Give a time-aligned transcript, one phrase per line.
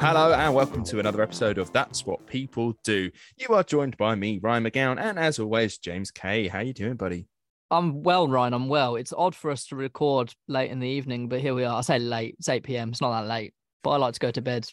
[0.00, 3.10] Hello and welcome to another episode of That's What People Do.
[3.36, 6.46] You are joined by me, Ryan McGowan, and as always, James Kay.
[6.46, 7.29] How are you doing, buddy?
[7.70, 8.54] I'm well, Ryan.
[8.54, 8.96] I'm well.
[8.96, 11.78] It's odd for us to record late in the evening, but here we are.
[11.78, 12.36] I say late.
[12.38, 12.90] It's 8 p.m.
[12.90, 13.54] It's not that late,
[13.84, 14.68] but I like to go to bed.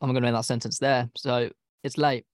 [0.00, 1.10] I'm going to end that sentence there.
[1.16, 1.50] So
[1.82, 2.24] it's late.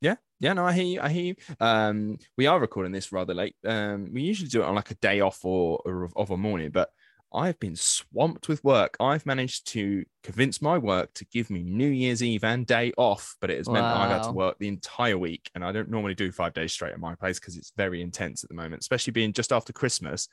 [0.00, 1.00] Yeah, yeah, no, I hear you.
[1.00, 1.34] I hear you.
[1.60, 3.56] Um, we are recording this rather late.
[3.64, 6.70] Um, we usually do it on like a day off or, or of a morning,
[6.70, 6.90] but
[7.34, 8.96] I've been swamped with work.
[9.00, 13.36] I've managed to convince my work to give me New Year's Eve and day off,
[13.40, 15.50] but it has meant that I've had to work the entire week.
[15.54, 18.44] And I don't normally do five days straight at my place because it's very intense
[18.44, 20.28] at the moment, especially being just after Christmas.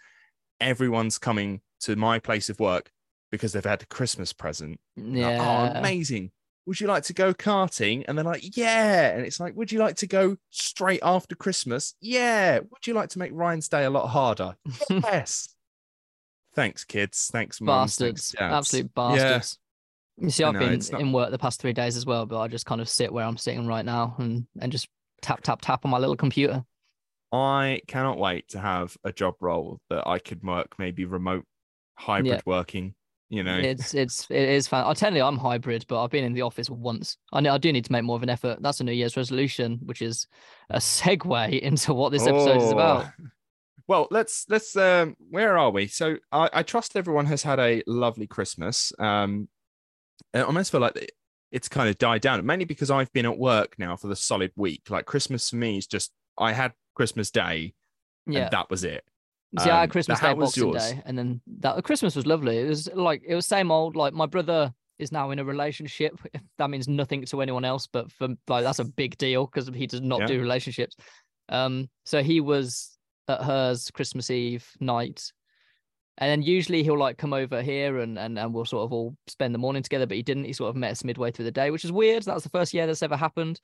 [0.62, 2.92] Everyone's coming to my place of work
[3.32, 4.80] because they've had a Christmas present.
[4.98, 5.72] Like, oh, Yeah.
[5.76, 6.32] oh, amazing.
[6.66, 8.06] Would you like to go karting?
[8.08, 9.10] And they're like, yeah.
[9.16, 11.96] And it's like, would you like to go straight after Christmas?
[12.02, 12.60] Yeah.
[12.60, 14.56] Would you like to make Ryan's day a lot harder?
[14.90, 15.50] Yes.
[16.60, 17.30] Thanks, kids.
[17.32, 17.96] Thanks, mums.
[17.96, 18.36] Thanks, bastards.
[18.38, 18.54] dads.
[18.54, 18.92] Absolute Yeah.
[18.96, 19.60] bastards.
[20.18, 22.38] You see, I've know, been not- in work the past three days as well, but
[22.38, 24.90] I just kind of sit where I'm sitting right now and, and just
[25.22, 26.66] tap, tap, tap on my little computer.
[27.32, 31.46] I cannot wait to have a job role that I could work maybe remote
[31.98, 32.42] hybrid Yeah.
[32.46, 32.94] working.
[33.30, 34.86] You know, It's it's it is fun.
[34.86, 37.16] I tell you, I'm hybrid, but I've been in the office once.
[37.32, 38.58] I know I do need to make more of an effort.
[38.62, 40.28] That's a New Year's resolution, which is
[40.72, 43.06] a segue into what this episode is about.
[43.06, 43.26] Oh.
[43.90, 45.88] Well, let's let's um where are we?
[45.88, 48.94] So I, I trust everyone has had a lovely Christmas.
[49.00, 49.50] Um
[50.32, 51.12] I almost feel like
[51.52, 54.52] it's kind of died down, mainly because I've been at work now for the solid
[54.56, 54.84] week.
[54.92, 57.74] Like Christmas for me is just I had Christmas Day
[58.28, 58.42] Yeah.
[58.44, 59.04] and that was it.
[59.58, 60.92] Um, had Christmas Day, was Boxing yours?
[60.92, 62.60] Day, and then that Christmas was lovely.
[62.60, 63.96] It was like it was same old.
[63.96, 66.14] Like my brother is now in a relationship.
[66.60, 69.88] That means nothing to anyone else, but for like that's a big deal because he
[69.88, 70.28] does not Yeah.
[70.28, 70.96] do relationships.
[71.48, 72.99] Um, so he was
[73.30, 75.32] at hers Christmas Eve night,
[76.18, 79.16] and then usually he'll like come over here and and and we'll sort of all
[79.28, 80.06] spend the morning together.
[80.06, 80.46] But he didn't.
[80.46, 82.24] He sort of met us midway through the day, which is weird.
[82.24, 83.60] That was the first year that's ever happened.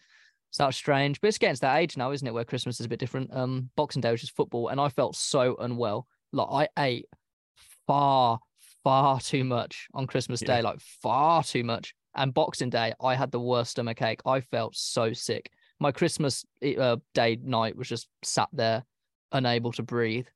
[0.52, 2.34] So that's strange, but it's getting to that age now, isn't it?
[2.34, 3.30] Where Christmas is a bit different.
[3.34, 6.08] Um, Boxing Day was just football, and I felt so unwell.
[6.31, 7.08] Like I ate
[7.88, 8.40] far,
[8.84, 10.48] far too much on Christmas Yeah.
[10.58, 11.94] Day, like far too much.
[12.16, 14.22] And Boxing Day, I had the worst stomach ache.
[14.25, 15.52] I felt so sick.
[15.81, 16.46] My Christmas
[16.80, 18.86] uh, Day night was just sat there,
[19.35, 20.28] unable to breathe.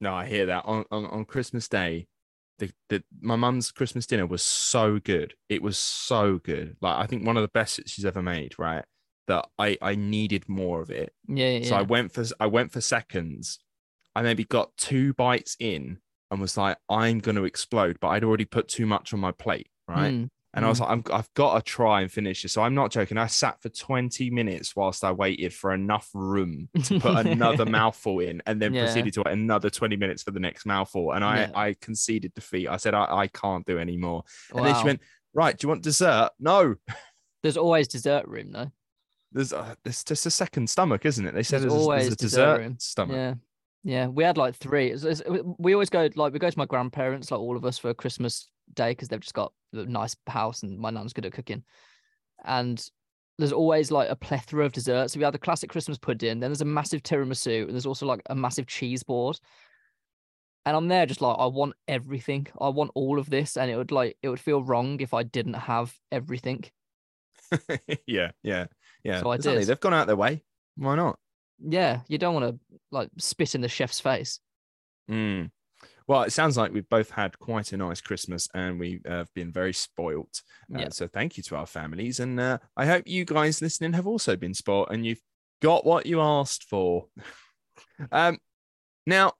[0.00, 0.64] No, I hear that.
[0.66, 2.06] On on, on Christmas Day,
[2.58, 5.34] the, the my mum's Christmas dinner was so good.
[5.48, 6.76] It was so good.
[6.80, 8.84] Like I think one of the best that she's ever made, right?
[9.28, 11.12] That I I needed more of it.
[11.28, 11.68] Yeah, yeah.
[11.68, 13.58] So I went for I went for seconds.
[14.14, 15.98] I maybe got two bites in
[16.30, 19.68] and was like, I'm gonna explode, but I'd already put too much on my plate,
[19.88, 20.12] right?
[20.12, 20.82] Mm, And I was mm.
[20.82, 22.52] like, I'm, I've got to try and finish this.
[22.52, 23.16] So I'm not joking.
[23.18, 28.18] I sat for 20 minutes whilst I waited for enough room to put another mouthful
[28.18, 28.86] in and then Yeah.
[28.86, 31.12] proceeded to wait another 20 minutes for the next mouthful.
[31.12, 31.50] And I, Yeah.
[31.54, 32.68] I conceded defeat.
[32.68, 34.24] I said, I, I can't do any more.
[34.54, 35.00] And then she went,
[35.32, 36.30] Right, do you want dessert?
[36.40, 36.74] No,
[37.44, 38.72] There's always dessert room though.
[39.30, 41.32] there's, a, there's just a second stomach, isn't it?
[41.32, 42.76] They said There's there's, there's always a dessert dessert room.
[42.80, 43.16] stomach.
[43.16, 43.34] Yeah.
[43.82, 44.94] Yeah, we had like three.
[45.58, 48.50] We always go like we go to my grandparents, like all of us, for Christmas
[48.74, 51.64] Day because they've just got a nice house and my nan's good at cooking.
[52.44, 52.84] And
[53.38, 55.14] there's always like a plethora of desserts.
[55.14, 58.06] So we had the classic Christmas pudding, then there's a massive tiramisu, and there's also
[58.06, 59.38] like a massive cheese board.
[60.66, 62.46] And I'm there just like I want everything.
[62.60, 65.22] I want all of this, and it would like it would feel wrong if I
[65.22, 66.64] didn't have everything.
[68.06, 68.66] yeah, yeah,
[69.02, 69.20] yeah.
[69.20, 69.60] So I Exactly.
[69.60, 69.68] did.
[69.68, 70.42] They've gone out their way.
[70.76, 71.18] Why not?
[71.66, 74.38] Yeah, you don't want to like spit in the chef's face.
[75.10, 75.50] Mm.
[76.10, 79.52] Well, it sounds like we've both had quite a nice Christmas and we have been
[79.52, 80.42] very spoilt.
[80.74, 80.88] Uh, Yeah.
[80.88, 82.18] So thank you to our families.
[82.18, 85.22] And uh, I hope you guys listening have also been spoilt and you've
[85.62, 87.06] got what you asked for.
[88.10, 88.38] um,
[89.06, 89.34] now,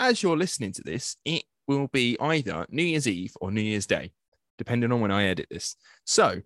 [0.00, 3.86] as you're listening to this, it will be either New Year's Eve or New Year's
[3.86, 4.10] Day,
[4.58, 5.76] depending on when I edit this.
[6.04, 6.42] So,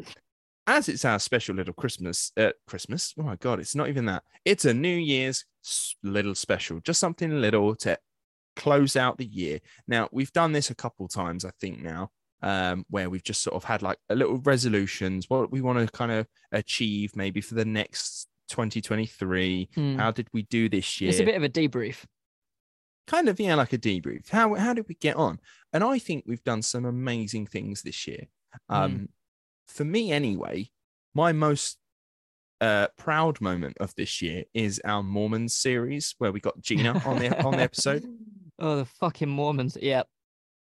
[0.67, 4.25] as it's our special little Christmas, uh, Christmas, oh my God, it's not even that.
[4.44, 5.47] It's a New Year's
[6.03, 7.99] little special, just something little to
[8.59, 9.61] close out the year.
[9.87, 12.11] Now, we've done this a couple times, I think, now,
[12.43, 15.91] um, where we've just sort of had like a little resolutions, what we want to
[15.91, 19.71] kind of achieve maybe for the next 2023.
[19.75, 19.97] Hmm.
[19.97, 21.09] How did we do this year?
[21.09, 22.05] It's a bit of a debrief.
[23.07, 25.41] kind of yeah like a debrief how how did we get on
[25.73, 28.25] and i think we've done some amazing things this year
[28.69, 29.09] um
[29.67, 30.69] for me anyway
[31.15, 31.79] my most
[32.61, 37.19] uh, proud moment of this year is our Mormons series, where we got Gina on
[37.19, 38.05] the on the episode.
[38.59, 39.77] oh, the fucking Mormons.
[39.81, 40.03] Yeah.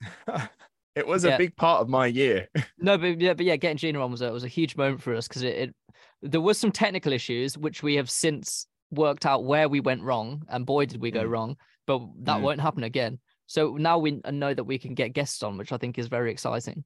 [0.94, 1.34] it was Yeah.
[1.34, 2.48] a big part of my year.
[2.78, 5.14] No, but yeah, but yeah, getting Gina on was a, was a huge moment for
[5.14, 5.74] us because it, it
[6.22, 10.42] there was some technical issues which we have since worked out where we went wrong,
[10.48, 11.30] and boy did we go Mm.
[11.30, 11.56] wrong.
[11.86, 12.42] But that Mm.
[12.42, 13.20] won't happen again.
[13.46, 16.30] So now we know that we can get guests on, which I think is very
[16.30, 16.84] exciting.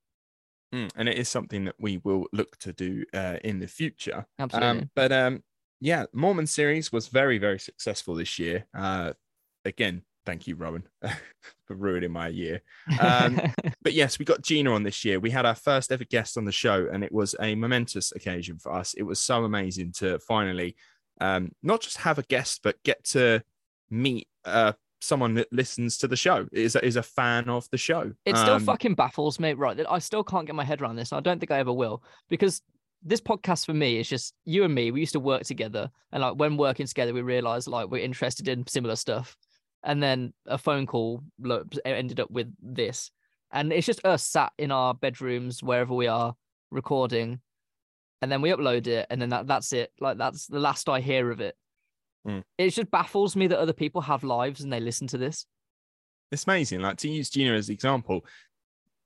[0.75, 4.27] Mm, and it is something that we will look to do uh, in the future.
[4.39, 4.69] Absolutely.
[4.83, 5.43] Um, but um,
[5.81, 8.67] yeah, Mormon series was very, very successful this year.
[8.75, 9.13] Uh,
[9.65, 10.83] again, thank you, Rowan,
[11.67, 12.61] for ruining my year.
[13.01, 13.41] um,
[13.81, 15.19] But yes, we got Gina on this year.
[15.19, 18.59] We had our first ever guest on the show, and it was a momentous occasion
[18.59, 18.93] for us.
[18.93, 20.77] It was so amazing to finally
[21.23, 23.43] um, not just have a guest, but get to
[23.89, 28.13] meet uh, someone that listens to the show, is is a fan of the show.
[28.27, 29.79] It still Um, fucking baffles me, right?
[29.79, 31.11] That I still can't get my head around this.
[31.11, 32.61] and I don't think I ever will because
[33.03, 34.91] this podcast for me is just you and me.
[34.91, 38.47] We used to work together, and like when working together, we realized like we're interested
[38.49, 39.35] in similar stuff.
[39.89, 43.11] And then a phone call lo- ended up with this,
[43.51, 46.35] and it's just us sat in our bedrooms wherever we are
[46.71, 47.41] recording,
[48.21, 49.91] and then we upload it, and then that that's it.
[49.99, 51.57] Like that's the last I hear of it.
[52.27, 52.43] Mm.
[52.59, 55.47] It just baffles me that other people have lives and they listen to this.
[56.31, 56.81] it's amazing.
[56.81, 58.27] Like to use Gina as an example,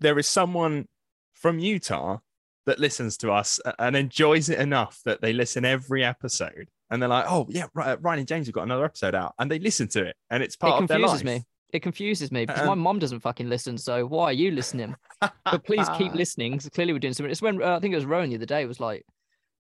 [0.00, 0.88] there is someone
[1.34, 2.19] from Utah
[2.67, 6.69] that listens to us and enjoys it enough that they listen every episode.
[6.93, 9.35] And they're like, oh, yeah, Ryan and James have got another episode out.
[9.39, 10.15] And they listen to it.
[10.31, 11.43] And it's part it of their confuses me.
[11.73, 13.79] It confuses me because my Um, mom doesn't fucking listen.
[13.79, 14.94] So why are you listening?
[15.21, 16.53] But please keep listening.
[16.59, 17.31] 'cause clearly, we're doing something.
[17.31, 18.62] It's when uh, I think it was Rowan the other day.
[18.62, 19.06] It Was like,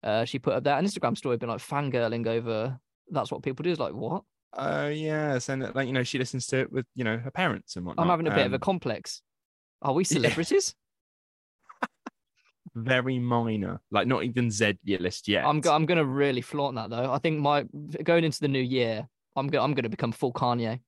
[0.02, 2.78] uh, she put up that Instagram story, been like fangirling over.
[3.10, 3.70] That's what people do.
[3.70, 4.24] Is like, what?
[4.54, 5.48] Oh, yes.
[5.48, 8.04] And like, you know, she listens to it with, you know, her parents and whatnot.
[8.04, 9.22] I'm having a bit of a Um, complex.
[9.82, 10.14] Are we Yeah.
[10.14, 10.74] celebrities?
[12.74, 15.44] Very minor, like not even Z year list yet.
[15.44, 17.12] I'm go- I'm gonna really flaunt that though.
[17.12, 17.64] I think my
[18.02, 20.80] going into the new year, I'm gonna I'm gonna become full Kanye.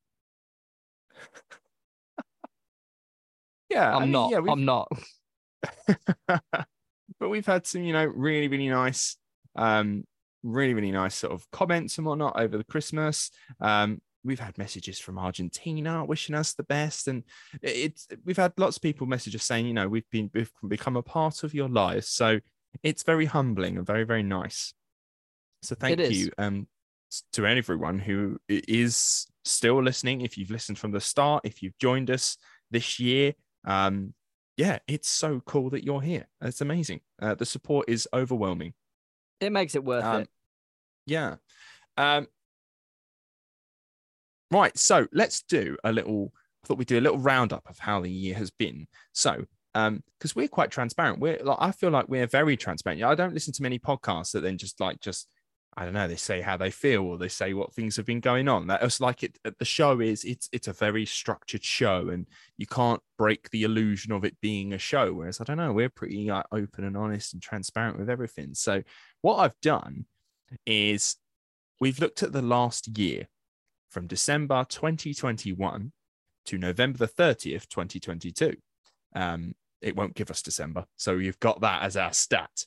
[3.70, 4.30] yeah, I I'm mean, not.
[4.30, 4.88] Yeah, I'm not.
[7.18, 9.16] but we've had some, you know, really, really nice,
[9.54, 10.04] um,
[10.42, 13.30] really, really nice sort of comments and whatnot over the Christmas.
[13.60, 17.23] Um, we've had messages from Argentina wishing us the best, and
[17.62, 20.96] it's we've had lots of people message us saying, you know, we've been we've become
[20.96, 22.40] a part of your lives, so
[22.82, 24.75] it's very humbling and very, very nice.
[25.62, 26.26] So thank is.
[26.26, 26.67] you, um,
[27.32, 30.20] to everyone who is still listening.
[30.20, 32.37] If you've listened from the start, if you've joined us
[32.70, 33.34] this year,
[33.64, 34.12] um,
[34.56, 36.26] yeah, it's so cool that you're here.
[36.40, 37.00] It's amazing.
[37.20, 38.75] Uh, the support is overwhelming.
[39.40, 40.28] It makes it worth Um, it.
[41.06, 41.37] Yeah.
[41.96, 42.26] Um,
[44.50, 44.76] right.
[44.76, 46.32] So let's do a little.
[46.64, 48.88] I thought we'd do a little roundup of how the year has been.
[49.12, 49.44] So,
[49.75, 51.20] um, because we're quite transparent.
[51.20, 53.02] We're like, I feel like we're very transparent.
[53.02, 55.28] I don't listen to many podcasts that then just like just.
[55.78, 56.08] I don't know.
[56.08, 58.69] They say how they feel, or they say what things have been going on.
[58.69, 59.38] That was like it.
[59.58, 62.26] The show is it's it's a very structured show, and
[62.56, 65.12] you can't break the illusion of it being a show.
[65.12, 68.54] Whereas I don't know, we're pretty like open and honest and transparent with everything.
[68.54, 68.84] So
[69.20, 70.06] what I've done
[70.64, 71.16] is
[71.78, 73.28] we've looked at the last year
[73.90, 75.92] from December 2021
[76.46, 78.56] to November the 30th, 2022.
[79.14, 80.86] Um, it won't give us December.
[80.96, 82.64] So you've got that as our stat.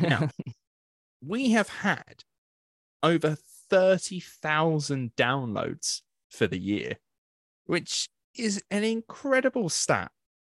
[0.00, 0.28] Now,
[1.24, 2.24] we have had
[3.02, 3.36] over
[3.70, 6.96] 30,000 downloads for the year,
[7.66, 10.10] which is an incredible stat.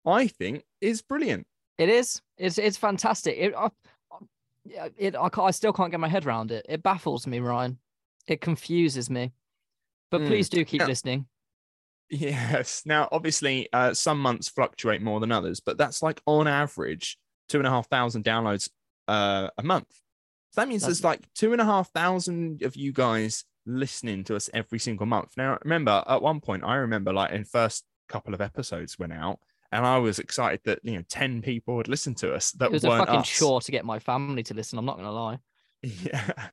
[0.05, 1.47] I think is brilliant.
[1.77, 2.21] It is.
[2.37, 3.35] It's it's fantastic.
[3.37, 3.69] It, I,
[4.97, 6.65] it I, I still can't get my head around it.
[6.69, 7.79] It baffles me, Ryan.
[8.27, 9.33] It confuses me.
[10.11, 10.27] But Mm.
[10.27, 11.27] please do keep Now- listening.
[12.09, 12.83] Yes.
[12.85, 17.17] Now, obviously, uh, some months fluctuate more than others, but that's like on average
[17.49, 18.69] two and a half thousand downloads
[19.07, 19.89] uh, a month.
[20.51, 24.35] So that means there's like two and a half thousand of you guys listening to
[24.35, 25.31] us every single month.
[25.35, 29.39] Now, remember, at one point, I remember like in first couple of episodes went out,
[29.71, 32.51] and I was excited that you know ten people would listen to us.
[32.51, 33.29] That It was a weren't fucking us.
[33.29, 34.77] chore to get my family to listen.
[34.79, 35.39] I'm not gonna lie.
[35.83, 36.49] Yeah.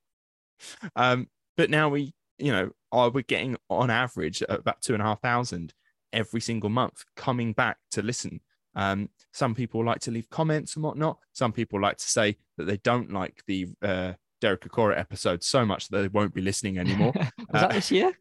[0.97, 5.06] Um, but now we, you know, are we're getting on average about two and a
[5.06, 5.72] half thousand
[6.12, 8.40] every single month coming back to listen.
[8.75, 11.18] Um, some people like to leave comments and whatnot.
[11.32, 15.64] Some people like to say that they don't like the uh, Derek Acorah episode so
[15.64, 17.12] much that they won't be listening anymore.
[17.16, 18.12] was Uh, that this year?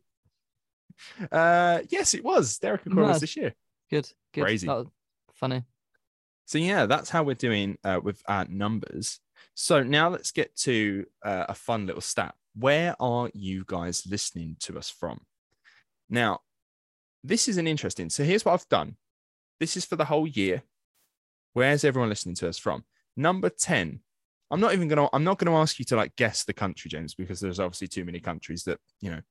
[1.32, 3.54] uh, yes, it was Derek Acorah was this year.
[3.90, 4.10] Good.
[4.34, 4.44] Good.
[4.44, 4.70] crazy.
[5.34, 5.64] Funny.
[6.46, 9.20] So yeah, that's how we're doing uh, with our numbers.
[9.54, 12.36] So now let's get to uh, a fun little stat.
[12.56, 15.22] Where are you guys listening to us from?
[16.10, 16.40] Now,
[17.24, 18.10] this is an interesting.
[18.10, 18.98] So here's what I've done.
[19.60, 20.64] This is for the whole year.
[21.54, 22.84] Where's everyone listening to us from?
[23.16, 24.02] Number 10
[24.52, 25.08] I'm not even gonna.
[25.14, 28.04] I'm not gonna ask you to like guess the country, James, because there's obviously too
[28.04, 29.22] many countries that you know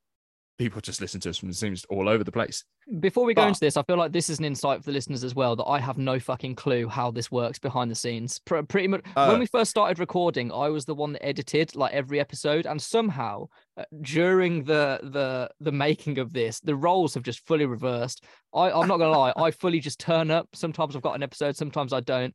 [0.61, 2.65] people just listen to us from the seems all over the place.
[3.01, 5.25] Before we go into this, I feel like this is an insight for the listeners
[5.25, 8.39] as well that I have no fucking clue how this works behind the scenes.
[8.41, 11.75] Pr- pretty much Uh, when we first started recording, I was the one that edited
[11.77, 13.47] like every episode, and somehow
[13.79, 18.25] uh, during the the the making of this, the roles have just fully reversed.
[18.53, 20.47] I, I'm not gonna lie, I fully just turn up.
[20.53, 22.35] Sometimes I've got an episode, sometimes I don't.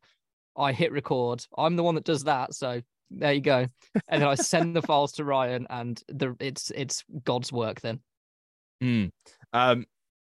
[0.57, 1.45] I hit record.
[1.55, 3.67] I'm the one that does that, so there you go.
[4.07, 7.99] And then I send the files to Ryan, and the it's it's God's work then.
[8.83, 9.11] Mm.
[9.53, 9.85] Um,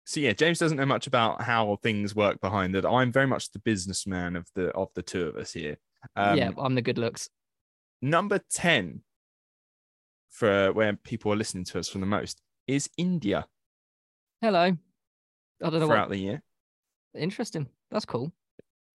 [0.05, 2.85] so yeah, James doesn't know much about how things work behind it.
[2.85, 5.77] I'm very much the businessman of the of the two of us here.
[6.15, 7.29] Um, yeah, I'm the good looks.
[8.01, 9.01] Number ten
[10.29, 13.45] for where people are listening to us from the most is India
[14.43, 14.59] Hello.
[14.59, 14.75] I
[15.61, 16.09] don't know throughout what.
[16.09, 16.43] the year.
[17.15, 17.69] Interesting.
[17.89, 18.33] That's cool.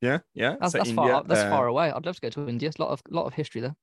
[0.03, 0.57] Yeah, yeah.
[0.61, 1.25] That's, so that's India, far.
[1.25, 1.91] That's uh, far away.
[1.91, 2.71] I'd love to go to India.
[2.79, 3.75] A lot of lot of history there.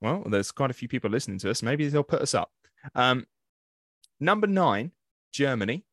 [0.00, 1.62] Well, there's quite a few people listening to us.
[1.62, 2.50] Maybe they'll put us up.
[2.96, 3.24] Um,
[4.18, 4.90] number nine,
[5.36, 5.84] Germany.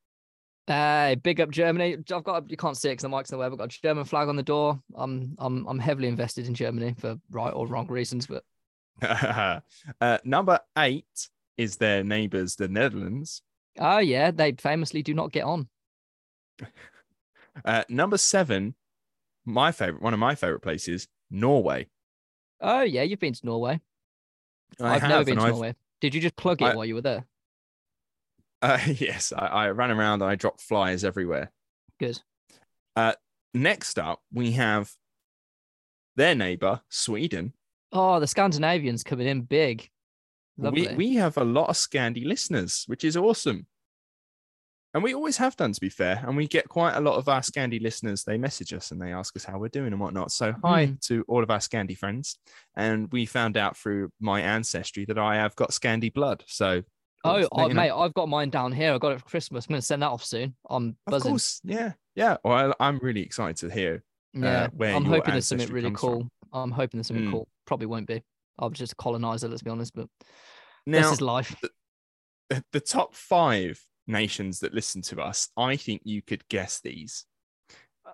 [0.66, 1.98] Hey, big up Germany.
[2.10, 2.50] I've got.
[2.50, 3.46] You can't see it because the mic's in the way.
[3.46, 4.80] I've got a German flag on the door.
[4.96, 8.26] I'm I'm I'm heavily invested in Germany for right or wrong reasons.
[8.26, 8.44] But
[10.00, 13.42] uh, number eight is their neighbours, the Netherlands.
[13.78, 15.68] oh yeah, they famously do not get on.
[17.64, 18.74] Uh, number seven,
[19.44, 21.86] my favorite, one of my favorite places, Norway.
[22.60, 23.80] Oh yeah, you've been to Norway.
[24.80, 25.76] I have never been to I've- Norway.
[26.00, 27.24] Did you just plug it I- while you were there?
[28.64, 31.52] Uh, yes, I, I ran around and I dropped flyers everywhere.
[32.00, 32.18] Good.
[33.54, 34.90] Next up, we have
[36.16, 37.52] their neighbour, Sweden.
[37.92, 39.88] Oh, the Scandinavians coming in big.
[40.56, 40.94] We, Lovely.
[40.96, 43.66] we have a lot of Scandi listeners, which is awesome.
[44.92, 46.22] And we always have done, to be fair.
[46.26, 48.24] And we get quite a lot of our Scandi listeners.
[48.24, 50.32] They message us and they ask us how we're doing and whatnot.
[50.32, 51.00] So, hi Mm.
[51.06, 52.38] to all of our Scandi friends.
[52.76, 56.44] And we found out through my ancestry that I have got Scandi blood.
[56.46, 56.82] So,
[57.24, 57.74] oh, oh know.
[57.74, 58.92] mate, I've got mine down here.
[58.94, 59.66] I got it for Christmas.
[59.66, 60.54] I'm gonna send that off soon.
[60.68, 61.30] I'm of buzzing.
[61.32, 62.36] course, yeah, yeah.
[62.44, 64.02] Well, I'm really excited to hear.
[64.32, 66.10] Yeah, where I'm hoping there's something really comes from.
[66.10, 66.30] cool.
[66.52, 67.30] I'm hoping there's something Mm.
[67.30, 67.48] cool.
[67.66, 68.22] Probably won't be.
[68.58, 69.94] I'm just a colonizer, let's be honest.
[69.94, 70.08] But
[70.86, 71.54] Now, this is life.
[72.50, 77.26] the- the top five nations that listen to us, I think you could guess these.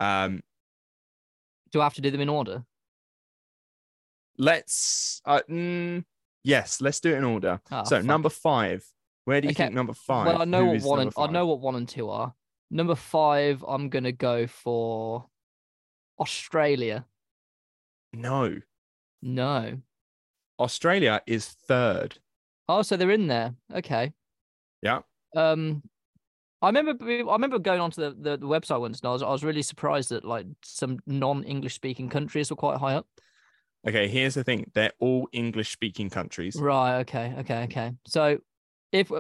[0.01, 0.43] Um,
[1.73, 2.65] Do I have to do them in order?
[4.39, 6.05] let's, uh, mm,
[6.45, 7.61] yes, let's do it in order.
[7.71, 8.05] Ah, so, fuck.
[8.05, 8.85] number five.
[9.31, 10.27] Where do you Okay, think number five?
[10.27, 11.01] Well, I know what one.
[11.03, 12.35] And, I know what one and two are.
[12.69, 15.27] Number five, I'm gonna go for
[16.19, 17.07] Australia.
[18.13, 18.57] No,
[19.23, 19.83] No.
[20.59, 22.19] Australia is third.
[22.69, 23.55] Oh, so they're in there.
[23.73, 24.13] Okay.
[24.83, 25.03] Yeah.
[25.37, 25.85] Um,
[26.61, 26.97] I remember.
[27.09, 29.63] I remember going onto the, the, the website once, and I was I was really
[29.63, 33.07] surprised that like some non-English speaking countries were quite high up.
[33.87, 36.57] Okay, here's the thing: they're all English-speaking countries.
[36.57, 36.99] Right.
[37.03, 37.33] Okay.
[37.39, 37.63] Okay.
[37.63, 37.93] Okay.
[38.09, 38.41] So,
[38.93, 39.11] if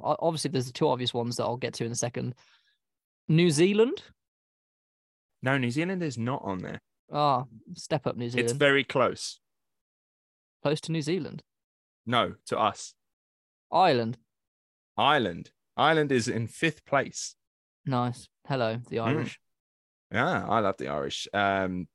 [0.00, 2.34] obviously there's the two obvious ones that I'll get to in a second.
[3.28, 4.02] New Zealand.
[5.42, 6.80] No, New Zealand is not on there.
[7.12, 8.50] Ah, step up New Zealand.
[8.50, 9.40] It's very close.
[10.62, 11.42] Close to New Zealand.
[12.06, 12.94] No, to us.
[13.70, 14.18] Ireland.
[14.96, 15.50] Ireland.
[15.76, 17.34] Ireland is in fifth place.
[17.86, 18.28] Nice.
[18.46, 19.06] Hello, the Mm.
[19.06, 19.38] Irish.
[20.12, 21.26] Yeah, I love the Irish.
[21.32, 21.88] Um,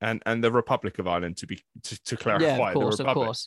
[0.00, 2.44] and and the Republic of Ireland to be to, to clarify.
[2.44, 3.46] Yeah, of course, the of course.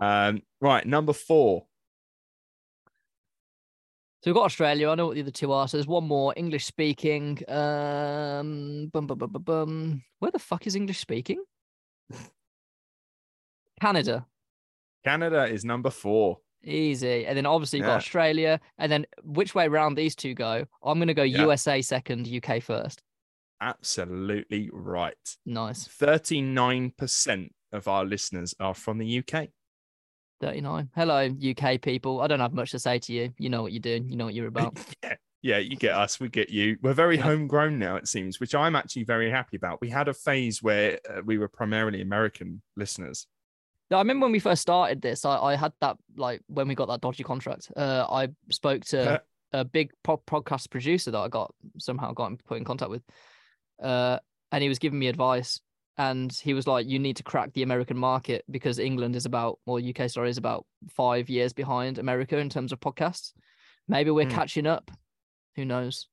[0.00, 1.66] Um, right, number four.
[4.22, 4.88] So we've got Australia.
[4.88, 5.66] I know what the other two are.
[5.66, 7.38] So there's one more English speaking.
[7.48, 10.02] Um, bum, bum, bum, bum, bum.
[10.20, 11.42] Where the fuck is English speaking?
[13.80, 14.26] Canada.
[15.04, 16.38] Canada is number four.
[16.62, 17.26] Easy.
[17.26, 17.94] And then obviously you've Yeah.
[17.94, 18.60] got Australia.
[18.78, 20.66] And then which way round these two go?
[20.84, 21.40] I'm going to go Yeah.
[21.40, 23.02] USA second, UK first.
[23.60, 25.36] Absolutely right.
[25.44, 25.88] Nice.
[25.88, 29.48] 39% of our listeners are from the UK.
[30.46, 30.90] 39.
[30.96, 32.20] Hello, UK people.
[32.20, 33.32] I don't have much to say to you.
[33.38, 34.08] You know what you're doing.
[34.08, 34.78] You know what you're about.
[35.02, 35.14] yeah.
[35.44, 36.76] Yeah, you get us, we get you.
[36.82, 37.24] We're very Yeah.
[37.24, 39.80] homegrown now, it seems, which I'm actually very happy about.
[39.80, 43.26] We had a phase where uh, we were primarily American listeners.
[43.90, 46.86] I remember when we first started this, I, I had that like when we got
[46.88, 47.72] that dodgy contract.
[47.76, 49.18] Uh, I spoke to Uh,
[49.52, 53.02] a big po- podcast producer that I got somehow got in, put in contact with,
[53.82, 54.18] uh,
[54.52, 55.60] and he was giving me advice.
[55.98, 59.58] And he was like, "You need to crack the American market because England is about,
[59.66, 63.32] or UK sorry, is about five years behind America in terms of podcasts.
[63.88, 64.30] Maybe we're Hmm.
[64.32, 64.90] catching up.
[65.56, 66.08] Who knows?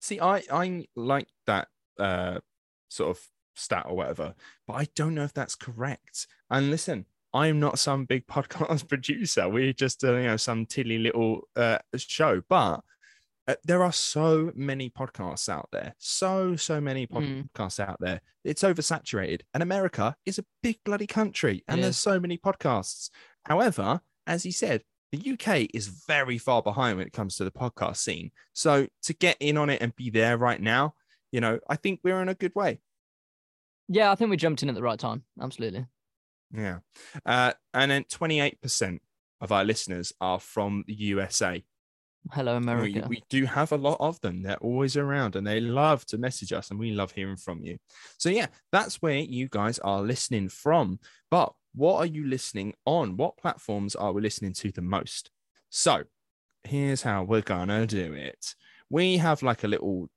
[0.00, 1.68] See, I I like that
[1.98, 2.40] uh
[2.88, 3.22] sort of
[3.54, 4.34] stat or whatever,
[4.66, 6.26] but I don't know if that's correct.
[6.50, 9.48] And listen, I'm not some big podcast producer.
[9.48, 12.80] We're just uh, you know some tilly little uh show, but
[13.46, 17.50] uh, there are so many podcasts out there, so so many Mm.
[17.50, 18.20] podcasts out there.
[18.44, 23.10] It's oversaturated, and America is a big bloody country, and It there's so many podcasts.
[23.46, 24.82] However, as he said,
[25.12, 28.32] the UK is very far behind when it comes to the podcast scene.
[28.52, 30.94] So to get in on it and be there right now,
[31.30, 32.80] you know, I think we're in a good way.
[33.88, 35.24] Yeah, I think we jumped in at the right time.
[35.40, 35.86] Absolutely.
[36.50, 36.78] Yeah,
[37.26, 39.00] uh, and then 28%
[39.40, 41.64] of our listeners are from the USA.
[42.32, 43.06] Hello, We, America.
[43.08, 44.42] we do have a lot of them.
[44.42, 47.78] They're always around and they love to message us, and we love hearing from you.
[48.18, 51.00] So, yeah, that's where you guys are listening from.
[51.30, 53.16] But what are you listening on?
[53.16, 55.30] What platforms are we listening to the most?
[55.70, 56.04] So,
[56.62, 58.54] here's how we're going to do it
[58.90, 60.08] we have like a little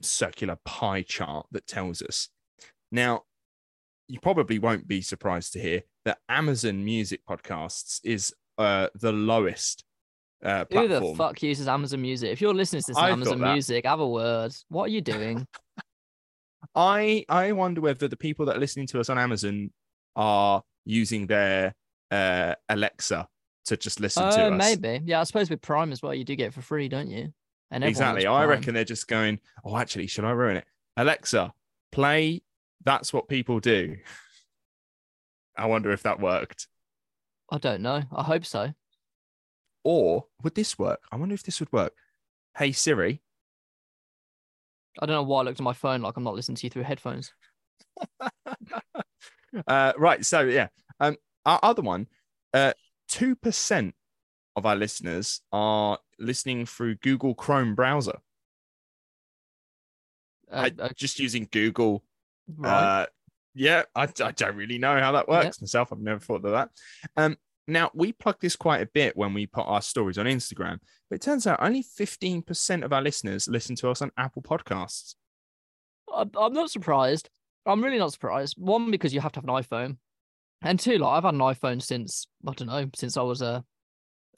[0.00, 2.28] circular pie chart that tells us.
[2.90, 3.22] Now,
[4.08, 9.84] you probably won't be surprised to hear that Amazon Music Podcasts is uh, the lowest
[10.42, 12.30] uh, Who the fuck uses Amazon Music?
[12.30, 13.40] If you're listening to this on Amazon.
[13.40, 14.52] Music, have a word.
[14.68, 15.46] What are you doing?
[16.74, 19.70] I I wonder whether the people that are listening to us on Amazon
[20.16, 21.74] are using their
[22.10, 23.26] uh, Alexa
[23.66, 24.58] to just listen to Oh, us.
[24.58, 25.02] maybe.
[25.04, 27.32] Yeah, I suppose with Prime as well, you do get it for free, don't you?
[27.70, 28.26] And everyone exactly.
[28.26, 29.40] I reckon they're just going.
[29.64, 30.64] Oh, actually, should I ruin it?
[30.96, 31.52] Alexa,
[31.92, 32.42] play.
[32.84, 33.96] That's what people do.
[35.56, 36.68] I wonder if that worked.
[37.50, 38.02] I don't know.
[38.14, 38.72] I hope so.
[39.84, 41.00] Or would this work?
[41.10, 41.94] I wonder if this would work.
[42.56, 43.22] Hey Siri,
[44.98, 46.70] I don't know why I looked at my phone like I'm not listening to you
[46.70, 47.32] through headphones.
[49.66, 50.24] uh, right.
[50.24, 50.68] So yeah,
[50.98, 52.08] um, our other one,
[52.52, 52.72] uh,
[53.08, 53.94] two percent
[54.56, 58.18] of our listeners are listening through Google Chrome browser.
[60.50, 62.02] Uh, I, uh, just using Google.
[62.56, 63.02] right.
[63.02, 63.06] Uh,
[63.54, 65.92] yeah, I, I don't really know how that works myself.
[65.92, 66.70] I've never thought of that.
[67.16, 70.78] Um, now we plug this quite a bit when we put our stories on Instagram,
[71.08, 74.42] but it turns out only fifteen percent of our listeners listen to us on Apple
[74.42, 75.14] Podcasts.
[76.12, 77.30] I'm, not surprised.
[77.66, 78.56] I'm really not surprised.
[78.58, 79.98] One, because you have to have an iPhone,
[80.62, 83.64] and two, like I've had an iPhone since I don't know, since I was a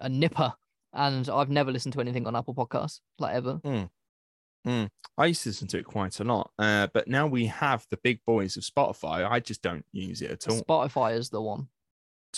[0.00, 0.52] a nipper,
[0.92, 3.60] and I've never listened to anything on Apple Podcasts like ever.
[5.18, 7.98] I used to listen to it quite a lot, uh, but now we have the
[7.98, 9.28] big boys of Spotify.
[9.28, 10.60] I just don't use it at all.
[10.60, 11.68] Spotify is the one.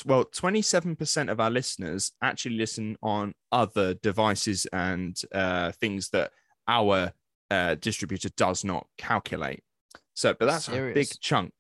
[0.05, 6.33] Well, 27% of our listeners actually listen on other devices and uh, things that
[6.67, 7.13] our
[7.51, 9.63] uh, distributor does not calculate.
[10.15, 11.53] So, but that's a big chunk,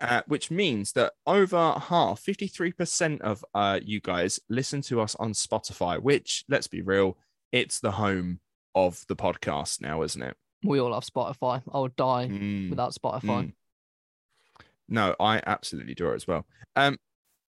[0.00, 5.32] uh, which means that over half, 53% of uh, you guys listen to us on
[5.32, 7.16] Spotify, which, let's be real,
[7.52, 8.40] it's the home
[8.74, 10.36] of the podcast now, isn't it?
[10.64, 11.62] We all love Spotify.
[11.72, 12.70] I would die Mm.
[12.70, 13.22] without Spotify.
[13.46, 13.52] Mm.
[14.88, 16.46] No, I absolutely do as well.
[16.76, 16.98] Um,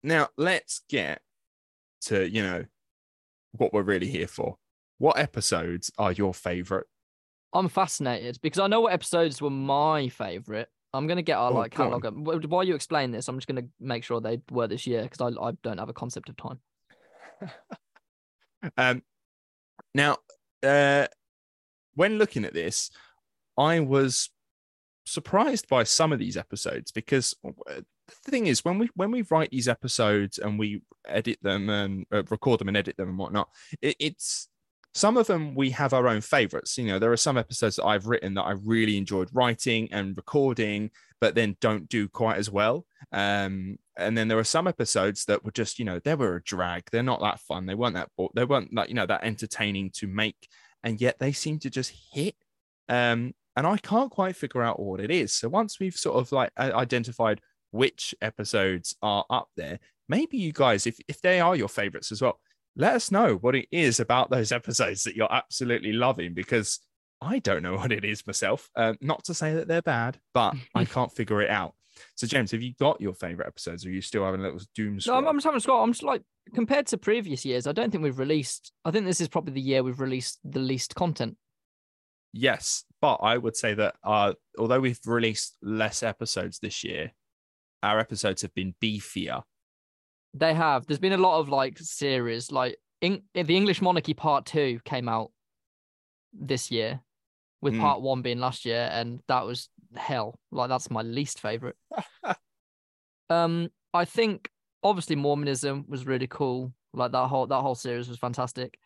[0.06, 1.20] now let's get
[2.02, 2.64] to you know
[3.52, 4.56] what we're really here for.
[4.98, 6.86] What episodes are your favorite?
[7.52, 10.68] I'm fascinated because I know what episodes were my favorite.
[10.94, 12.06] I'm gonna get our Oh, like catalog.
[12.06, 12.14] up.
[12.14, 15.48] While you explain this, I'm just gonna make sure they were this year because I
[15.48, 16.60] I don't have a concept of time.
[18.76, 19.02] Um,
[19.94, 20.16] now,
[20.62, 21.06] uh,
[21.94, 22.90] when looking at this,
[23.56, 24.30] I was
[25.04, 29.22] surprised by some of these episodes because uh, the thing is, when we when we
[29.30, 33.18] write these episodes and we edit them and uh, record them and edit them and
[33.18, 33.48] whatnot,
[33.82, 34.48] it, it's
[34.94, 36.78] some of them we have our own favorites.
[36.78, 40.16] You know, there are some episodes that I've written that I really enjoyed writing and
[40.16, 40.90] recording,
[41.20, 42.86] but then don't do quite as well.
[43.12, 46.42] Um, and then there are some episodes that were just, you know, they were a
[46.42, 46.84] drag.
[46.90, 47.66] They're not that fun.
[47.66, 50.48] They weren't that, bo- they weren't like, you know, that entertaining to make,
[50.82, 52.34] and yet they seem to just hit.
[52.88, 55.32] Um, and I can't quite figure out what it is.
[55.32, 57.40] So once we've sort of like identified
[57.76, 62.22] which episodes are up there, maybe you guys, if if they are your favorites as
[62.22, 62.40] well,
[62.76, 66.80] let us know what it is about those episodes that you're absolutely loving because
[67.20, 68.68] I don't know what it is myself.
[68.76, 71.74] Um, not to say that they're bad, but I can't figure it out.
[72.14, 73.86] So, James, have you got your favorite episodes?
[73.86, 75.26] Or are you still having a little doom No, I'm.
[75.26, 75.82] I'm just having a scroll.
[75.82, 76.22] I'm just like
[76.54, 77.66] compared to previous years.
[77.66, 78.72] I don't think we've released.
[78.84, 81.36] I think this is probably the year we've released the least content.
[82.34, 87.12] Yes, but I would say that uh, although we've released less episodes this year,
[87.82, 89.42] our episodes have been beefier.
[90.34, 90.86] They have.
[90.86, 95.08] There's been a lot of like series, like in, the English Monarchy Part Two came
[95.08, 95.30] out
[96.32, 97.00] this year,
[97.60, 97.80] with Mm.
[97.80, 100.38] Part One being last year, and that was hell.
[100.50, 101.76] Like that's my least favorite.
[103.30, 104.50] um, I think
[104.82, 106.72] obviously Mormonism was really cool.
[106.92, 108.78] Like that whole that whole series was fantastic.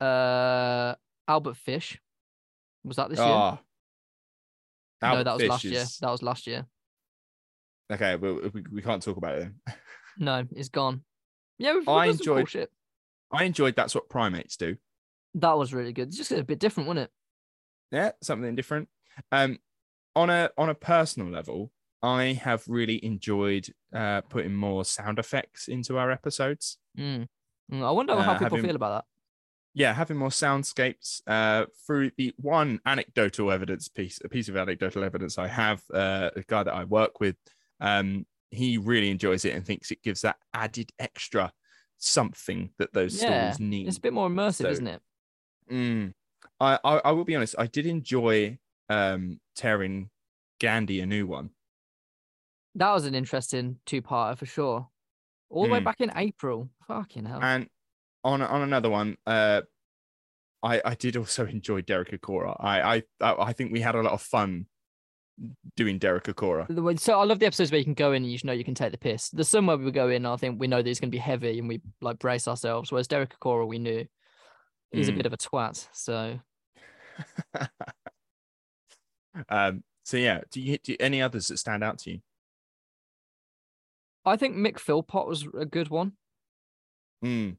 [0.00, 0.94] Uh,
[1.28, 2.00] Albert Fish
[2.84, 3.28] was that this year?
[3.28, 3.58] Ah,
[5.02, 5.84] no, that was Fish last year.
[6.00, 6.66] That was last year.
[7.90, 9.74] Okay, well, we, we can't talk about it then.
[10.18, 11.02] No, it's gone.
[11.58, 12.68] Yeah, we've, we've I cool enjoyed-.
[13.32, 14.76] I enjoyed that's what primates do.
[15.34, 16.08] That was really good.
[16.08, 17.10] It's just a bit different, wasn't it?
[17.92, 18.88] Yeah, something different.
[19.32, 19.58] Um,
[20.16, 21.72] on a on a personal level,
[22.02, 26.78] I have really enjoyed uh, putting more sound effects into our episodes.
[26.98, 27.28] Mm.
[27.72, 29.04] Mm, I wonder how Uh, people having- feel about that.
[29.72, 35.04] Yeah, having more soundscapes uh, through the one anecdotal evidence piece, a piece of anecdotal
[35.04, 37.36] evidence I have, uh, a guy that I work with,
[37.80, 41.52] um, he really enjoys it and thinks it gives that added extra
[41.98, 43.86] something that those Yeah, stories need.
[43.88, 45.02] It's a bit more immersive, So- isn't it?
[45.70, 46.14] Mm.
[46.58, 47.54] I, I I will be honest.
[47.58, 50.10] I did enjoy um tearing
[50.60, 51.50] Gandhi a new one.
[52.74, 54.88] That was an interesting two-parter for sure.
[55.48, 55.84] All the way Mm.
[55.84, 56.70] back in April.
[56.86, 57.40] Fucking hell.
[57.42, 57.68] And
[58.24, 59.62] on on another one, uh,
[60.62, 62.56] I I did also enjoy Derek Acorah.
[62.60, 64.66] I I I think we had a lot of fun
[65.76, 66.98] doing Derek Acorah.
[67.00, 68.74] So I love the episodes where you can go in and you know you can
[68.74, 69.30] take the piss.
[69.30, 71.18] There's some where we go in, I think we know that it's going to be
[71.18, 72.92] heavy and we like brace ourselves.
[72.92, 74.04] Whereas Derek Acorah, we knew
[74.92, 75.16] he's a Mm.
[75.16, 75.88] bit of a twat.
[75.92, 76.38] So
[79.48, 79.82] um.
[80.04, 82.20] So yeah, do you, do you any others that stand out to you?
[84.24, 86.12] I think Mick Philpott was a good one.
[87.24, 87.56] Mm.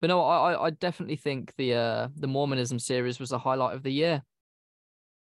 [0.00, 3.74] But no, I I- I definitely think the uh the Mormonism series was the highlight
[3.74, 4.22] of the year.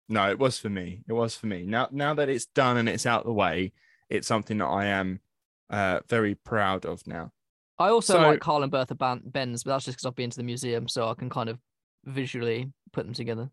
[0.08, 1.02] No, it was for me.
[1.08, 1.64] It was for me.
[1.64, 3.74] Now now that it's done and it's out the way,
[4.10, 5.20] it's something that I am
[5.70, 7.32] uh very proud of now.
[7.80, 10.38] I also So- like Carl and Bertha Benz, but that's just because I've been to
[10.38, 11.60] the museum, so I can kind of
[12.06, 13.50] visually put them together.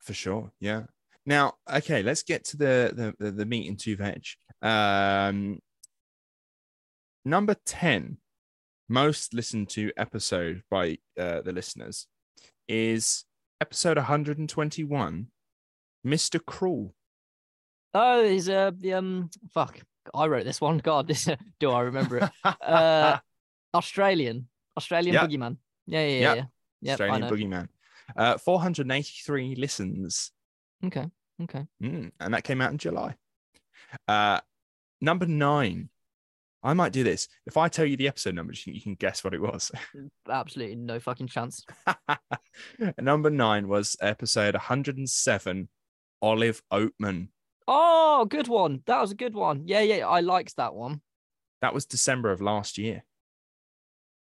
[0.00, 0.50] For sure.
[0.58, 0.84] Yeah.
[1.26, 4.24] Now, okay, let's get to the the the, meat and two veg.
[4.62, 5.60] Um
[7.24, 8.16] number 10
[8.88, 12.06] most listened to episode by uh, the listeners
[12.66, 13.24] is
[13.60, 15.26] episode 121
[16.06, 16.44] Mr.
[16.44, 16.94] Cruel.
[17.92, 19.80] Oh, he's uh the um fuck.
[20.14, 20.78] I wrote this one.
[20.78, 22.30] God, this do I remember it?
[22.44, 23.18] Uh,
[23.74, 25.26] Australian, Australian Yeah.
[25.26, 25.56] boogeyman.
[25.86, 26.20] Yeah, yeah, yeah.
[26.20, 26.34] Yeah.
[26.34, 26.44] yeah.
[26.82, 27.30] Yep, Australian.
[27.30, 27.68] Boogeyman.
[28.16, 30.32] Uh 483 listens.
[30.84, 31.06] Okay,
[31.42, 31.66] okay.
[31.82, 33.14] Mm, and that came out in July.
[34.08, 34.40] Uh,
[35.00, 35.90] number nine.
[36.62, 37.26] I might do this.
[37.46, 39.70] If I tell you the episode number, you you can guess what it was.
[40.28, 41.64] Absolutely no fucking chance.
[43.00, 45.68] number nine was episode 107,
[46.22, 47.28] Olive Oatman.
[47.68, 48.82] Oh, good one.
[48.86, 49.62] That was a good one.
[49.66, 50.06] Yeah, yeah.
[50.08, 51.00] I liked that one.
[51.62, 53.04] That was December of last year.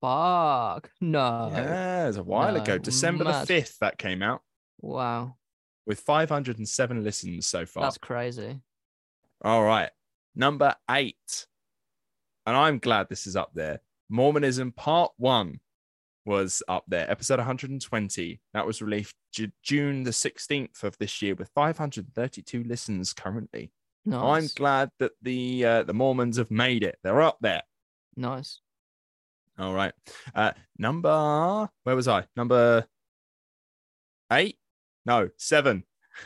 [0.01, 0.91] Fuck.
[1.01, 1.51] No.
[1.53, 2.79] yeah, it was a while ago.
[2.79, 3.47] December mad.
[3.47, 4.43] the 5th, that came out
[4.81, 5.37] Wow.
[5.87, 7.85] with 507 listens so far.
[7.85, 8.61] That's crazy.
[9.45, 9.91] All right.
[10.35, 11.47] Number eight.
[12.47, 13.81] And I'm glad this is up there.
[14.09, 15.61] Mormonism Part One
[16.27, 18.41] was up there, episode 120.
[18.55, 19.15] That was released
[19.63, 23.73] June the 16th of this year with 532 listens currently.
[24.11, 26.99] I'm glad that the uh, the Mormons have made it.
[27.03, 27.63] They're up there.
[28.17, 28.61] nice.
[29.59, 29.93] All right.
[30.35, 32.25] Uh, number, where was I?
[32.35, 32.87] Number
[34.33, 34.57] eight?
[35.05, 35.85] No, seven.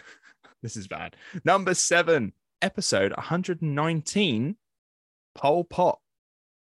[0.62, 1.16] this is bad.
[1.44, 4.56] Number seven, episode 119,
[5.34, 5.98] Pol Pot.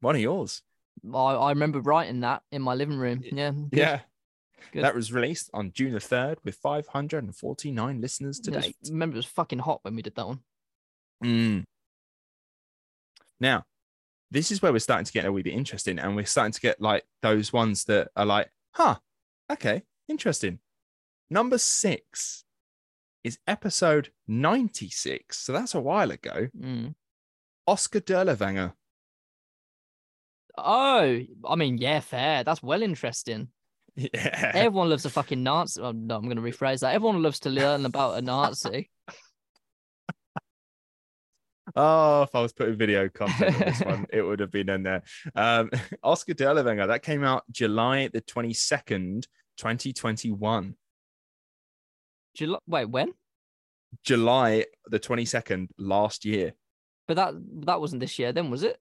[0.01, 0.63] One of yours.
[1.13, 3.23] I, I remember writing that in my living room.
[3.23, 3.53] Yeah.
[3.71, 4.01] Yeah.
[4.73, 4.85] Good.
[4.85, 8.77] That was released on June the 3rd with 549 listeners to date.
[8.89, 10.41] remember it was fucking hot when we did that one.
[11.23, 11.65] Mm.
[13.41, 13.65] Now,
[14.31, 16.61] this is where we're starting to get a wee bit interesting, and we're starting to
[16.61, 18.97] get like those ones that are like, huh,
[19.51, 20.59] okay, interesting.
[21.31, 22.45] Number six
[23.23, 25.39] is episode 96.
[25.39, 26.49] So that's a while ago.
[26.59, 26.95] Mm.
[27.67, 28.73] Oskar Dirlewanger.
[30.57, 32.45] Oh, I mean, yeah, fair.
[32.45, 33.49] That's well interesting.
[33.97, 34.53] Yeah.
[34.55, 35.81] Everyone loves a fucking Nazi.
[35.81, 36.95] Oh, no, I'm going to rephrase that.
[36.95, 38.91] Everyone loves to learn about a Nazi.
[41.77, 44.83] Oh, if I was putting video content on this one, it would have been in
[44.83, 45.03] there.
[45.35, 45.71] Um,
[46.05, 49.27] Oskar Dirlewanger, that came out July the 22nd,
[49.57, 50.77] 2021.
[52.35, 53.13] July, wait, when?
[54.05, 56.53] July the 22nd last year.
[57.09, 57.35] But that
[57.67, 58.79] that wasn't this year, then was it?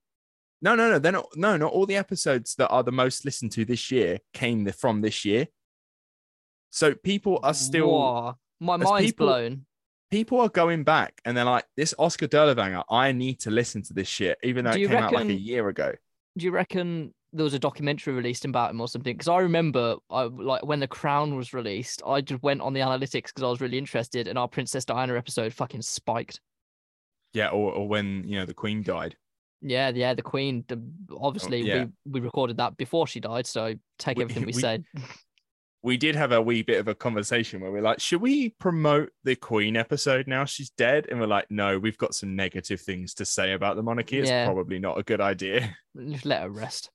[0.62, 0.98] No, no, no.
[0.98, 1.28] They're not.
[1.36, 4.72] No, not all the episodes that are the most listened to this year came the-
[4.72, 5.48] from this year.
[6.70, 9.66] So people are still Whoa, my mind's people- blown.
[10.10, 13.92] people are going back and they're like, this Oskar Dirlewanger, I need to listen to
[13.94, 15.92] this shit, even though Do it came out like a year ago.
[16.36, 19.14] Do you reckon there was a documentary released about him or something?
[19.14, 22.80] Because I remember, I like when The Crown was released, I just went on the
[22.80, 26.40] analytics because I was really interested, and our Princess Diana episode fucking spiked.
[27.34, 29.16] Yeah, or, or when you know the Queen died.
[29.66, 30.62] Yeah, yeah, the Queen.
[30.68, 30.80] The,
[31.18, 31.84] obviously, Oh, yeah.
[32.04, 34.84] we we recorded that before she died, so take We- everything we, we- said.
[35.82, 39.10] We did have a wee bit of a conversation where we're like, should we promote
[39.22, 41.06] the Queen episode now she's dead?
[41.10, 44.18] And we're like, no, we've got some negative things to say about the monarchy.
[44.20, 44.46] It's Yeah.
[44.46, 45.76] probably not a good idea.
[46.08, 46.90] Just let her rest.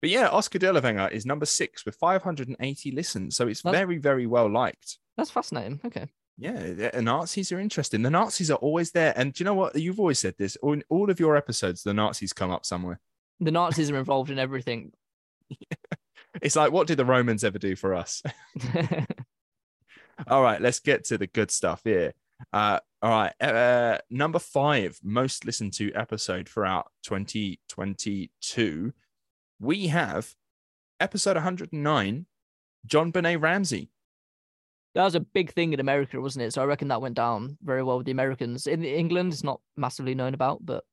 [0.00, 3.36] But yeah, Oskar Dirlewanger is number six with 580 listens.
[3.36, 4.98] So it's That's- very, very well liked.
[5.18, 5.80] That's fascinating.
[5.84, 6.06] Okay.
[6.36, 8.02] Yeah, the the Nazis are interesting.
[8.02, 9.12] The Nazis are always there.
[9.16, 9.76] And do you know what?
[9.76, 10.56] You've always said this.
[10.62, 13.00] In all of your episodes, the Nazis come up somewhere.
[13.40, 14.92] The Nazis are involved in everything.
[16.42, 18.22] It's like, what did the Romans ever do for us?
[20.28, 22.14] all right, let's get to the good stuff here.
[22.52, 28.92] Uh, all right, uh, number five, most listened to episode throughout 2022.
[29.60, 30.34] We have
[30.98, 32.26] episode 109,
[32.86, 33.90] JonBenét Ramsey.
[34.94, 36.52] That was a big thing in America, wasn't it?
[36.52, 38.66] So I reckon that went down very well with the Americans.
[38.66, 40.84] In England, it's not massively known about, but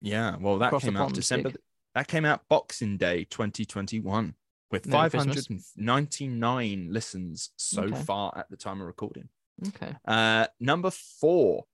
[0.00, 1.50] Yeah, well, that came out December.
[1.50, 1.58] big.
[1.94, 4.34] That came out Boxing Day 2021
[4.70, 5.46] with Merry Christmas.
[5.46, 8.02] 599 listens so Okay.
[8.02, 9.28] far at the time of recording.
[9.68, 9.96] okay.
[10.04, 11.64] Uh, number four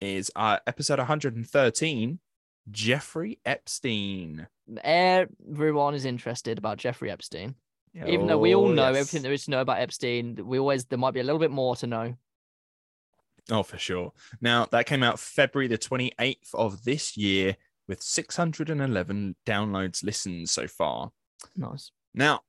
[0.00, 2.18] is uh, episode 113,
[2.70, 4.48] Jeffrey Epstein.
[4.82, 7.54] Everyone is interested about Jeffrey Epstein.
[7.94, 8.96] Even though we all Oh, know yes.
[8.96, 11.50] everything there is to know about Epstein, we always there might be a little bit
[11.52, 12.16] more to know.
[13.50, 14.12] Oh, for sure.
[14.40, 20.66] Now, that came out February the 28th of this year with 611 downloads, listens so
[20.66, 21.12] far.
[21.56, 21.90] Nice.
[22.14, 22.40] Now,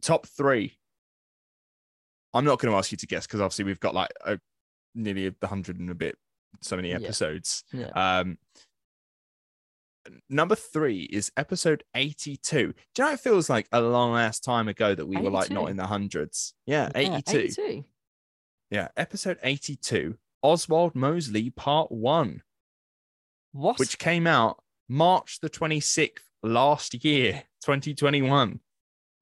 [0.00, 0.78] top three.
[2.32, 4.38] I'm not going to ask you to guess because obviously we've got like a,
[4.94, 6.16] nearly a hundred and a bit,
[6.62, 6.96] so many Yeah.
[6.96, 7.64] episodes.
[7.72, 7.88] Yeah.
[7.88, 8.38] Um,
[10.28, 12.72] number three is episode 82.
[12.94, 15.50] Do you know it feels like a long ass time ago that we were like
[15.50, 16.54] not in the hundreds?
[16.66, 17.38] Yeah, Yeah, 82.
[17.38, 17.84] 82.
[18.70, 22.42] Yeah, episode 82, Oswald Mosley, part one,
[23.52, 23.78] What?
[23.78, 28.60] which came out March the 26th last year, 2021.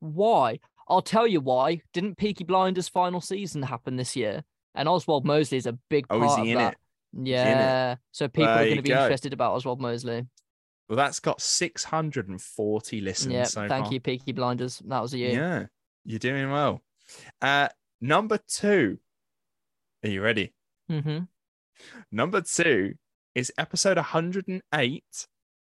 [0.00, 0.60] Why?
[0.86, 1.82] I'll tell you why.
[1.92, 4.44] Didn't Peaky Blinders final season happen this year?
[4.74, 6.72] And Oswald Mosley is a big Oh, part is he of in that.
[6.74, 6.78] it?
[7.26, 7.96] Yeah.
[8.12, 9.02] So people There are going to be go.
[9.02, 10.26] interested about Oswald Mosley.
[10.88, 13.44] Well, that's got 640 listens Yeah.
[13.44, 13.92] so thank far.
[13.92, 14.78] you, Peaky Blinders.
[14.86, 15.30] That was a year.
[15.32, 15.66] Yeah,
[16.04, 16.80] you're doing well.
[17.42, 17.68] Uh,
[18.00, 18.98] number two.
[20.04, 20.54] Are you ready?
[20.90, 21.24] Mm-hmm.
[22.10, 22.94] Number two
[23.34, 25.04] is episode 108,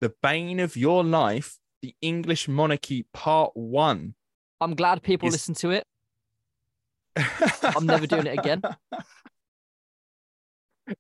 [0.01, 4.15] The Bane of Your Life, The English Monarchy, Part One.
[4.61, 5.87] I'm glad people Is- listen to it.
[7.77, 8.63] I'm never doing it again.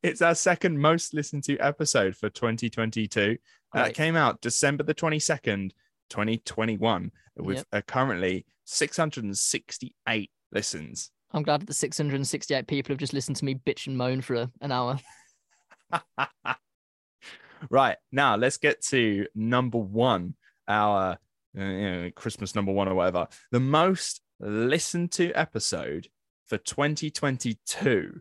[0.02, 3.38] It's our second most listened to episode for 2022.
[3.72, 3.94] That Great.
[3.94, 5.72] came out December the 22nd,
[6.10, 7.66] 2021, with Yep.
[7.72, 11.10] uh, currently 668 listens.
[11.32, 14.34] I'm glad that the 668 people have just listened to me bitch and moan for
[14.34, 14.98] a, an hour.
[17.70, 20.34] right now, let's get to number one,
[20.66, 23.28] our uh, you know, Christmas number one or whatever.
[23.52, 26.08] The most listened to episode
[26.46, 28.20] for 2022.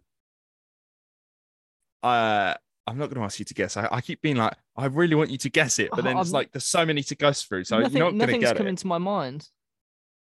[2.04, 2.54] Uh,
[2.88, 3.78] I'm not going to ask you to guess.
[3.78, 6.32] I, I keep being like, I really want you to guess it, but then it's
[6.32, 8.58] like there's so many to go through, so Nothing, you're not going to nothing's get
[8.58, 8.72] come it.
[8.72, 9.48] into my mind.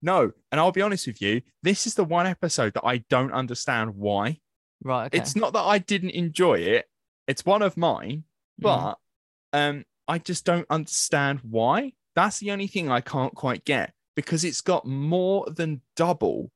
[0.02, 3.32] No, and I'll be honest with you, this is the one episode that I don't
[3.32, 4.38] understand why.
[4.82, 5.06] Right.
[5.06, 5.18] Okay.
[5.18, 6.86] It's not that I didn't enjoy it;
[7.26, 8.24] it's one of mine,
[8.60, 8.62] Mhm.
[8.62, 8.98] but
[9.52, 11.94] um, I just don't understand why.
[12.14, 16.50] That's the only thing I can't quite get because it's got more than double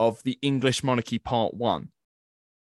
[0.00, 1.90] of the English Monarchy Part One.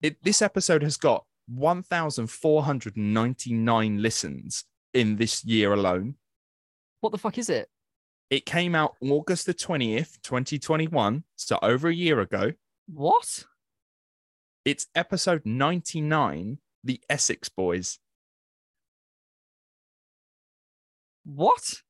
[0.00, 6.14] It this episode has got 1,499 listens in this year alone.
[7.00, 7.68] what the fuck is it?
[8.30, 12.52] It came out August the 20th, 2021, so over a year ago.
[12.88, 13.44] What?
[14.64, 18.00] It's episode 99, The Essex Boys.
[21.24, 21.82] What?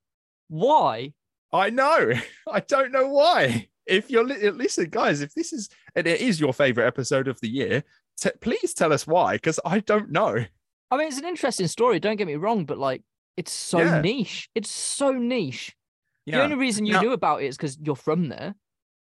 [0.49, 1.13] Why?
[1.53, 2.13] I know.
[2.53, 3.69] I don't know why.
[3.87, 7.41] If you're li- listen, guys, if this is and it is your favorite episode of
[7.41, 7.85] the year,
[8.21, 10.45] t- please tell us why, because I don't know.
[10.91, 11.99] I mean, it's an interesting story.
[12.01, 13.03] Don't get me wrong, but like,
[13.37, 14.01] it's so Yeah.
[14.01, 14.49] niche.
[14.55, 15.75] It's so niche.
[16.27, 18.55] The only reason you Now- knew about it is because you're from there.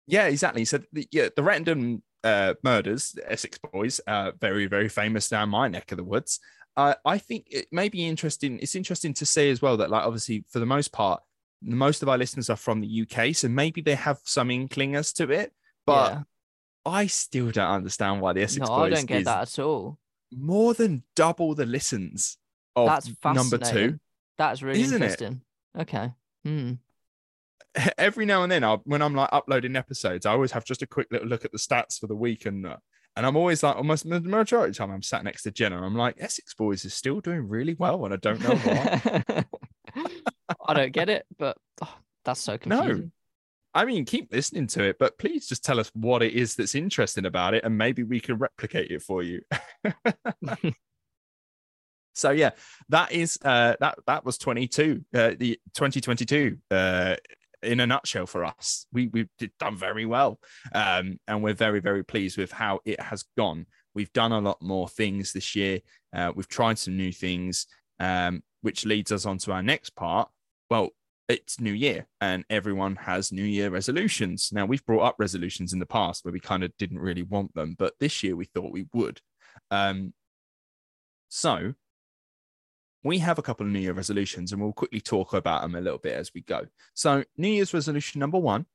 [0.08, 0.65] yeah, exactly.
[0.65, 5.50] So the, yeah, the random uh, murders, the Essex Boys, uh, very very famous down
[5.50, 6.39] my neck of the woods.
[6.76, 8.58] Uh, I think it may be interesting.
[8.60, 11.22] It's interesting to say as well that, like, obviously, for the most part,
[11.62, 15.13] most of our listeners are from the UK, so maybe they have some inkling as
[15.13, 15.54] to it.
[15.86, 16.22] But yeah.
[16.86, 19.98] I still don't understand why the Essex No, I don't get that at all.
[20.32, 22.38] more than double the listens
[22.76, 24.00] of That's number two.
[24.38, 25.06] That's really Isn't it?
[25.06, 25.41] interesting.
[25.78, 26.12] Okay.
[26.43, 26.74] Hmm.
[27.98, 30.88] Every now and then, I'll, when I'm like uploading episodes, I always have just a
[30.88, 32.78] quick little look at the stats for the week, and uh,
[33.17, 35.82] and I'm always like, almost the majority of the time, I'm sat next to Jenna.
[35.86, 39.45] I'm like, Essex Boys is still doing really well, and I don't know why.
[40.67, 43.02] I don't get it, but oh, that's so confusing.
[43.04, 43.10] No.
[43.76, 46.74] I mean, keep listening to it, but please just tell us what it is that's
[46.74, 49.42] interesting about it, and maybe we can replicate it for you.
[52.16, 52.52] So yeah,
[52.90, 57.16] that is uh, that that was 22, uh, the 2022 uh,
[57.62, 58.88] in a nutshell for us.
[58.94, 60.40] We we've done very well,
[60.74, 63.66] um, and we're very very pleased with how it has gone.
[63.94, 65.82] We've done a lot more things this year.
[66.16, 67.68] Uh, we've tried some new things,
[68.00, 70.30] um, which leads us on to our next part.
[70.70, 70.92] Well,
[71.28, 74.50] it's New Year, and everyone has New Year resolutions.
[74.52, 77.54] Now we've brought up resolutions in the past where we kind of didn't really want
[77.56, 79.22] them, but this year we thought we would.
[79.72, 80.14] Um,
[81.30, 81.74] so
[83.04, 85.82] we have a couple of New Year resolutions and we'll quickly talk about them a
[85.82, 86.66] little bit as we go.
[86.94, 88.66] So, New Year's resolution number one,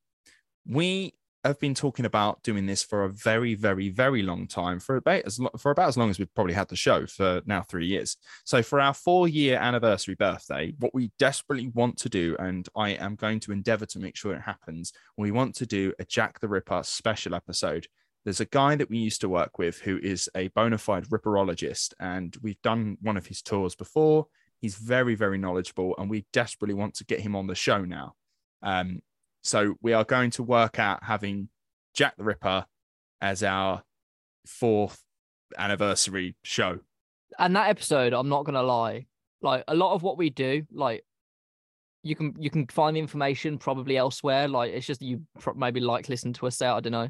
[0.67, 4.97] we have been talking about doing this for a very, very, very long time for
[4.97, 7.63] about as lo- for about as long as we've probably had the show for now
[7.63, 8.17] three years.
[8.45, 12.91] So, for our four year anniversary birthday, what we desperately want to do, and I
[12.91, 16.41] am going to endeavor to make sure it happens, we want to do a Jack
[16.41, 17.87] the Ripper special episode
[18.25, 21.95] there's a guy that we used to work with who is a bona fide ripperologist,
[22.01, 24.27] and we've done one of his tours before.
[24.59, 28.15] He's very, very knowledgeable, and we desperately want to get him on the show now.
[28.63, 29.01] Um,
[29.43, 31.49] so we are going to work out having
[31.95, 32.67] Jack the Ripper
[33.21, 33.83] as our
[34.47, 35.03] fourth
[35.59, 36.79] anniversary show.
[37.39, 39.07] And that episode, I'm not gonna lie,
[39.43, 41.05] like a lot of what we do, like
[42.03, 44.49] you can you can find the information probably elsewhere.
[44.49, 45.23] Like it's just you
[45.55, 47.09] maybe like listen to us say, I don't know.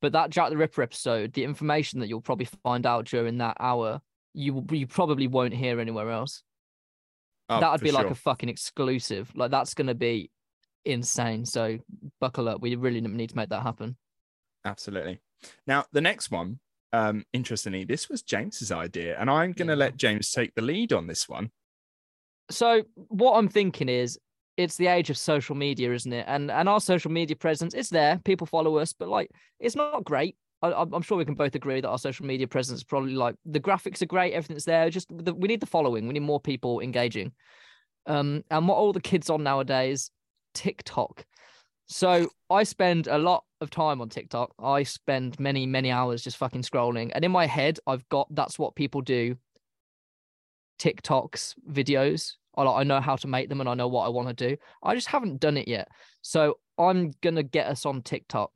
[0.00, 3.56] But that Jack the Ripper episode, the information that you'll probably find out during that
[3.60, 4.00] hour,
[4.34, 6.42] you you probably won't hear anywhere else.
[7.48, 8.02] Oh, that would be sure.
[8.02, 9.30] like a fucking exclusive.
[9.34, 10.30] Like that's gonna be
[10.84, 11.44] insane.
[11.44, 11.78] So
[12.20, 12.60] buckle up.
[12.60, 13.96] We really need to make that happen.
[14.64, 15.20] Absolutely.
[15.66, 16.60] Now the next one,
[16.92, 19.78] um, interestingly, this was James's idea, and I'm gonna yeah.
[19.78, 21.50] let James take the lead on this one.
[22.50, 24.18] So what I'm thinking is
[24.56, 26.26] it's the age of social media, isn't it?
[26.28, 28.20] And and our social media presence, is there.
[28.24, 30.36] People follow us, but like it's not great.
[30.62, 33.34] I, am sure we can both agree that our social media presence is probably like
[33.44, 34.88] the graphics are great, everything's there.
[34.90, 36.06] Just the, we need the following.
[36.06, 37.32] We need more people engaging.
[38.06, 40.10] Um, and what all the kids on nowadays,
[40.54, 41.24] TikTok.
[41.86, 44.54] So I spend a lot of time on TikTok.
[44.58, 48.58] I spend many many hours just fucking scrolling, and in my head, I've got that's
[48.58, 49.36] what people do.
[50.78, 54.10] TikToks videos I like I know how to make them and I know what I
[54.10, 54.56] want to do.
[54.82, 55.88] I just haven't done it yet.
[56.20, 58.50] So I'm gonna get us on TikTok.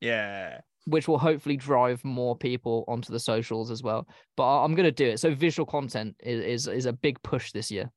[0.00, 0.60] Yeah.
[0.86, 4.06] Which will hopefully drive more people onto the socials as well.
[4.36, 5.18] But I'm gonna do it.
[5.18, 7.90] So visual content is is, is a big push this year.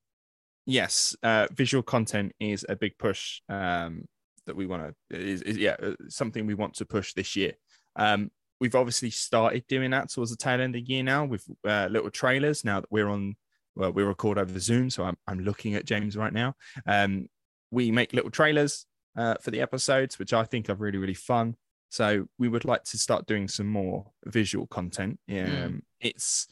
[0.67, 4.06] Yes, uh, visual content is a big push um,
[4.45, 7.53] that we want to is, is yeah uh, something we want to push this year.
[7.95, 11.45] Um, we've obviously started doing that towards the tail end of the year now with
[11.65, 12.65] uh, little trailers.
[12.65, 13.36] Now that we're on
[13.77, 16.56] well, we record over Zoom, so I'm, I'm looking at James right now.
[16.86, 17.27] Um,
[17.71, 21.56] we make little trailers uh, for the episodes, which I think are really, really fun.
[21.89, 25.19] So we would like to start doing some more visual content.
[25.30, 25.82] Um, mm.
[26.01, 26.47] It's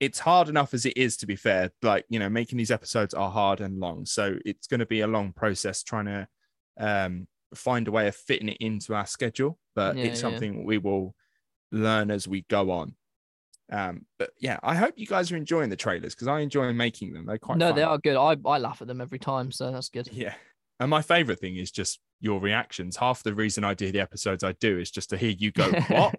[0.00, 1.70] it's hard enough as it is, to be fair.
[1.82, 5.00] Like you know, making these episodes are hard and long, so it's going to be
[5.00, 6.28] a long process trying to
[6.78, 9.58] um, find a way of fitting it into our schedule.
[9.74, 10.64] But yeah, it's something yeah.
[10.64, 11.14] we will
[11.72, 12.94] learn as we go on.
[13.70, 17.12] Um, but yeah, I hope you guys are enjoying the trailers because I enjoy making
[17.12, 17.26] them.
[17.26, 17.76] They're quite no, fun.
[17.76, 18.16] they are good.
[18.16, 20.08] I, I laugh at them every time, so that's good.
[20.10, 20.34] Yeah.
[20.80, 22.96] And my favorite thing is just your reactions.
[22.96, 25.70] Half the reason I do the episodes I do is just to hear you go,
[25.88, 26.14] What?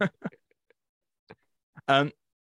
[1.88, 2.12] um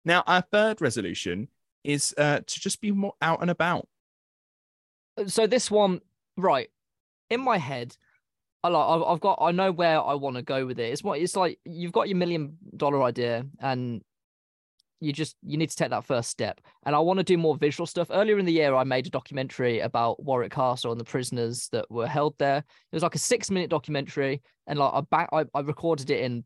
[0.10, 1.48] now our third resolution
[1.84, 3.88] is uh to just be more out and about.
[5.28, 6.02] So this one,
[6.38, 6.70] right,
[7.30, 7.96] in my head,
[8.64, 10.92] I like I've got I know where I want to go with it.
[10.92, 14.02] It's what it's like you've got your million dollar idea and
[15.02, 17.56] you just you need to take that first step and i want to do more
[17.56, 21.06] visual stuff earlier in the year i made a documentary about warwick castle and the
[21.06, 25.02] prisoners that were held there it was like a six minute documentary and like i
[25.02, 26.44] back I, I recorded it in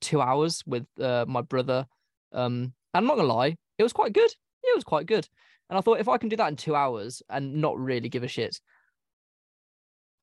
[0.00, 1.86] two hours with uh, my brother
[2.32, 4.30] um i'm not gonna lie it was quite good.
[4.62, 5.28] It was quite good.
[5.68, 8.22] And i thought if i can do that in two hours and not really give
[8.22, 8.60] a shit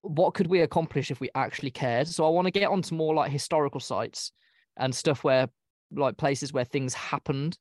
[0.04, 2.08] what could we accomplish if we actually cared?
[2.08, 4.32] So i want to get onto more like historical sites
[4.78, 5.48] and stuff where
[5.92, 7.58] like places where things happened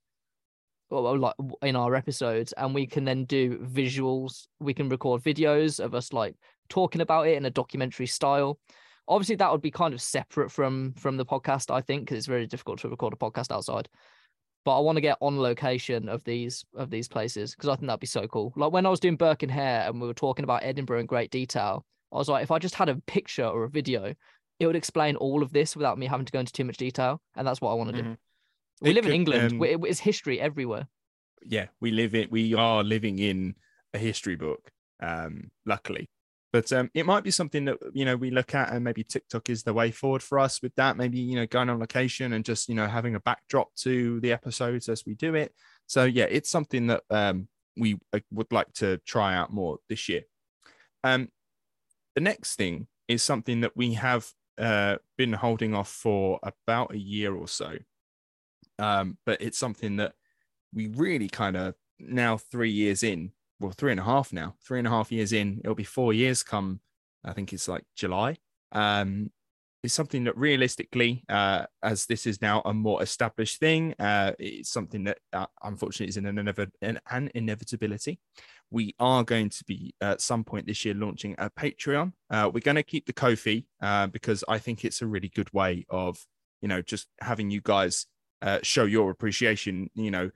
[0.91, 2.53] like in our episodes.
[2.57, 4.47] And we can then do visuals.
[4.61, 6.35] We can record videos of us like
[6.69, 8.59] talking about it in a documentary style.
[9.09, 12.27] Obviously that would be kind of separate from from the podcast i think because it's
[12.27, 13.89] very difficult to record a podcast outside
[14.65, 17.87] but i want to get on location of these of these places because i think
[17.87, 20.15] that'd be so cool like when i was doing burke and hare and we were
[20.15, 23.47] talking about edinburgh in great detail i was like if i just had a picture
[23.47, 24.15] or a video
[24.61, 27.21] it would explain all of this without me having to go into too much detail
[27.37, 28.15] and that's what i want to do mm-hmm.
[28.83, 29.53] We it live could, in England.
[29.53, 30.89] Um, it's history everywhere.
[31.45, 32.31] Yeah, we live it.
[32.31, 33.55] We are living in
[33.95, 34.71] a history book.
[35.01, 36.09] Um, luckily,
[36.53, 39.49] but um, it might be something that you know we look at, and maybe TikTok
[39.49, 40.97] is the way forward for us with that.
[40.97, 44.33] Maybe you know going on location and just you know having a backdrop to the
[44.33, 45.55] episodes as we do it.
[45.87, 50.09] So yeah, it's something that um, we uh, would like to try out more this
[50.09, 50.23] year.
[51.03, 51.29] Um,
[52.15, 54.29] the next thing is something that we have
[54.59, 57.77] uh, been holding off for about a year or so.
[58.79, 60.15] Um, but it's something that
[60.75, 63.33] we really kind of now three years in,
[63.63, 66.13] well, three and a half now, three and a half years in, it'll be four
[66.13, 66.81] years come,
[67.25, 68.37] I think it's like July.
[68.73, 69.31] Um,
[69.83, 74.71] is something that realistically, uh, as this is now a more established thing, uh, it's
[74.71, 78.21] something that uh, unfortunately is an, an, an, inevitability.
[78.71, 82.13] We are going to be at some point this year launching a Patreon.
[82.31, 85.53] Uh, we're going to keep the Ko-fi uh, because I think it's a really good
[85.53, 86.17] way of,
[86.61, 88.07] you know, just having you guys
[88.41, 90.31] uh, show your appreciation, you know,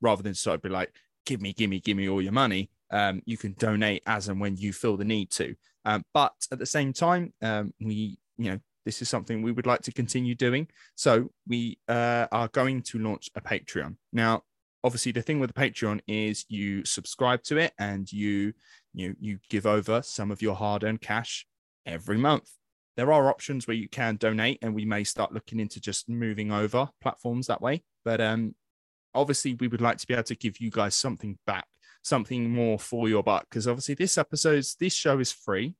[0.00, 0.92] rather than sort of be like,
[1.24, 2.70] give me, give me, give me all your money.
[2.90, 5.54] Um, you can donate as and when you feel the need to.
[5.84, 9.66] Um, but at the same time, um, we you know this is something we would
[9.66, 14.42] like to continue doing so we uh, are going to launch a patreon now
[14.82, 18.52] obviously the thing with the patreon is you subscribe to it and you
[18.92, 21.46] you you give over some of your hard-earned cash
[21.86, 22.50] every month
[22.96, 26.52] there are options where you can donate and we may start looking into just moving
[26.52, 28.54] over platforms that way but um
[29.14, 31.66] obviously we would like to be able to give you guys something back
[32.02, 35.74] something more for your buck because obviously this episode's this show is free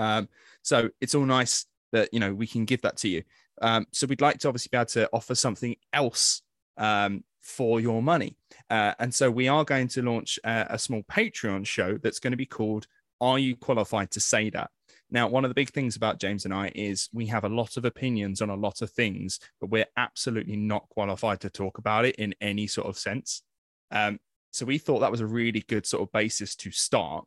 [0.00, 0.28] um,
[0.62, 3.22] so it's all nice that you know we can give that to you.
[3.62, 6.42] Um, so we'd like to obviously be able to offer something else
[6.78, 8.36] um, for your money,
[8.70, 12.30] uh, and so we are going to launch a, a small Patreon show that's going
[12.32, 12.86] to be called
[13.20, 14.70] "Are You Qualified to Say That?"
[15.10, 17.76] Now, one of the big things about James and I is we have a lot
[17.76, 22.04] of opinions on a lot of things, but we're absolutely not qualified to talk about
[22.04, 23.42] it in any sort of sense.
[23.90, 24.20] Um,
[24.52, 27.24] so we thought that was a really good sort of basis to start.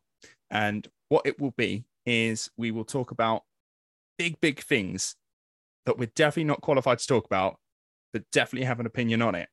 [0.50, 3.42] And what it will be is we will talk about
[4.18, 5.16] big, big things
[5.86, 7.58] that we're definitely not qualified to talk about,
[8.12, 9.48] but definitely have an opinion on it.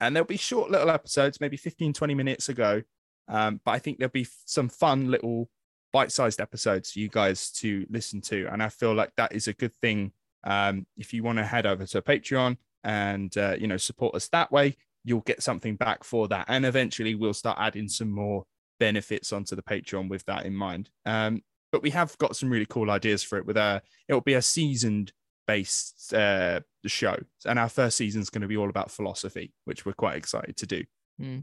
[0.00, 2.82] And there'll be short little episodes, maybe 15, 20 minutes ago.
[3.28, 5.50] Um, but I think there'll be some fun little
[5.92, 8.46] bite sized episodes for you guys to listen to.
[8.52, 10.12] And I feel like that is a good thing.
[10.44, 14.28] Um, if you want to head over to Patreon and, uh, you know, support us
[14.28, 16.46] that way, you'll get something back for that.
[16.48, 18.44] And eventually we'll start adding some more
[18.78, 20.90] benefits onto the Patreon with that in mind.
[21.06, 23.46] Um, but we have got some really cool ideas for it.
[23.46, 25.12] With a, it'll be a seasoned
[25.46, 29.84] based uh, show, and our first season is going to be all about philosophy, which
[29.84, 30.84] we're quite excited to do.
[31.20, 31.42] Mm.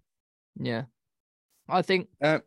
[0.60, 0.84] Yeah,
[1.70, 2.08] I think.
[2.22, 2.40] Uh,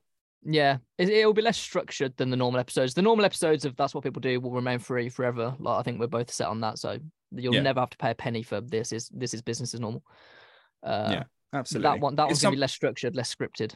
[0.45, 2.95] yeah, it, will be less structured than the normal episodes.
[2.95, 5.55] The normal episodes of That's What People Do will remain free forever.
[5.59, 6.99] Like I think we're both set on that, so
[7.33, 7.61] you'll yeah.
[7.61, 8.93] never have to pay a penny for this.
[8.93, 10.03] Is this is business as normal?
[10.83, 11.91] Uh, yeah, absolutely.
[11.91, 12.49] That one, that one's some...
[12.49, 13.75] gonna be less structured, less scripted.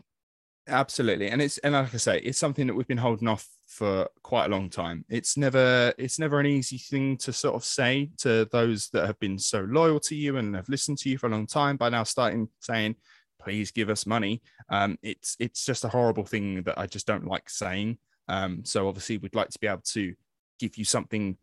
[0.69, 4.09] Absolutely, and it's and like I say, it's something that we've been holding off for
[4.23, 5.05] quite a long time.
[5.09, 9.19] It's never it's never an easy thing to sort of say to those that have
[9.19, 11.77] been so loyal to you and have listened to you for a long time.
[11.77, 12.95] By now, starting saying,
[13.43, 17.27] "Please give us money," um, it's it's just a horrible thing that I just don't
[17.27, 17.99] like saying.
[18.29, 20.15] Um, so obviously, we'd like to be able to
[20.59, 21.37] give you something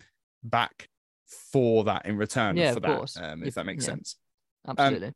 [0.44, 0.90] back
[1.52, 4.16] for that in return yeah, for that, um, if, if, that makes yeah, sense.
[4.68, 5.08] Absolutely.
[5.08, 5.14] Um,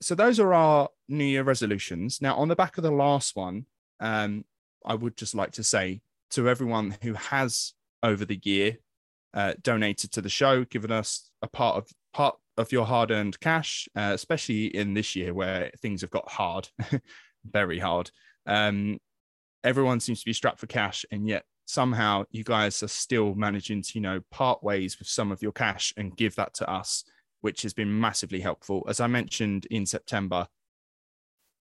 [0.00, 2.20] so those are our New Year resolutions.
[2.22, 3.66] Now, on the back of the last one,
[4.00, 4.44] um,
[4.84, 8.78] I would just like to say to everyone who has over the year
[9.34, 13.88] uh, donated to the show, given us a part of part of your hard-earned cash,
[13.96, 16.68] uh, especially in this year where things have got hard,
[17.44, 18.10] very hard.
[18.46, 18.98] Um,
[19.64, 23.82] everyone seems to be strapped for cash, and yet somehow you guys are still managing
[23.82, 27.04] to, you know, part ways with some of your cash and give that to us
[27.40, 28.84] which has been massively helpful.
[28.88, 30.46] As I mentioned in September,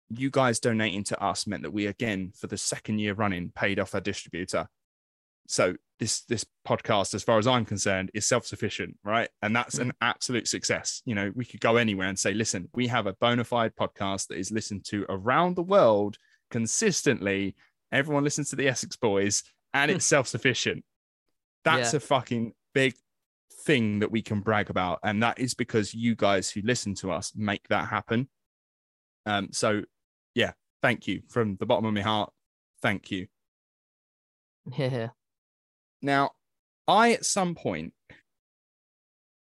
[0.08, 3.78] you guys donating to us meant that we again, for the second year running, paid
[3.78, 4.68] off our distributor.
[5.50, 9.28] So this this podcast, as far as I'm concerned, is self-sufficient, right?
[9.42, 11.02] And that's an absolute success.
[11.04, 14.28] You know, we could go anywhere and say, listen, we have a bona fide podcast
[14.28, 16.18] that is listened to around the world
[16.52, 17.56] consistently.
[17.90, 19.42] Everyone listens to the Essex Boys,
[19.74, 20.84] and it's self-sufficient.
[21.64, 21.96] That's yeah.
[21.96, 22.94] a fucking big
[23.64, 25.00] thing that we can brag about.
[25.02, 28.28] And that is because you guys who listen to us make that happen.
[29.26, 29.82] Um, so
[30.36, 32.32] yeah, thank you from the bottom of my heart.
[32.80, 33.26] Thank you.
[34.76, 35.08] Yeah.
[36.02, 36.30] Now,
[36.88, 37.92] I at some point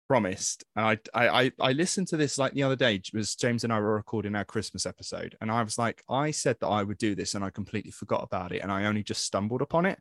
[0.08, 3.00] promised, and I, I I listened to this like the other day.
[3.14, 6.56] Was James and I were recording our Christmas episode, and I was like, I said
[6.60, 9.24] that I would do this, and I completely forgot about it, and I only just
[9.24, 9.98] stumbled upon it.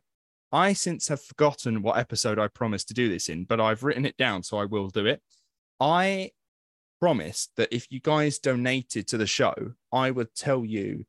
[0.52, 4.04] I since have forgotten what episode I promised to do this in, but I've written
[4.04, 5.22] it down, so I will do it.
[5.78, 6.32] I
[7.00, 9.54] promised that if you guys donated to the show,
[9.92, 11.04] I would tell you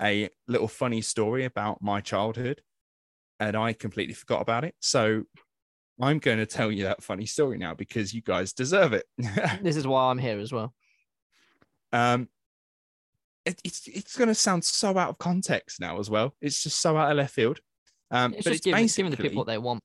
[0.00, 2.62] a little funny story about my childhood,
[3.40, 4.74] and I completely forgot about it.
[4.80, 5.24] So
[6.00, 9.06] I'm going to tell you that funny story now because you guys deserve it.
[9.62, 10.74] this is why I'm here as well.
[11.92, 12.28] Um,
[13.44, 16.34] it, it's it's going to sound so out of context now as well.
[16.40, 17.60] It's just so out of left field.
[18.10, 19.82] Um, It's but just it's giving, basically giving the people what they want.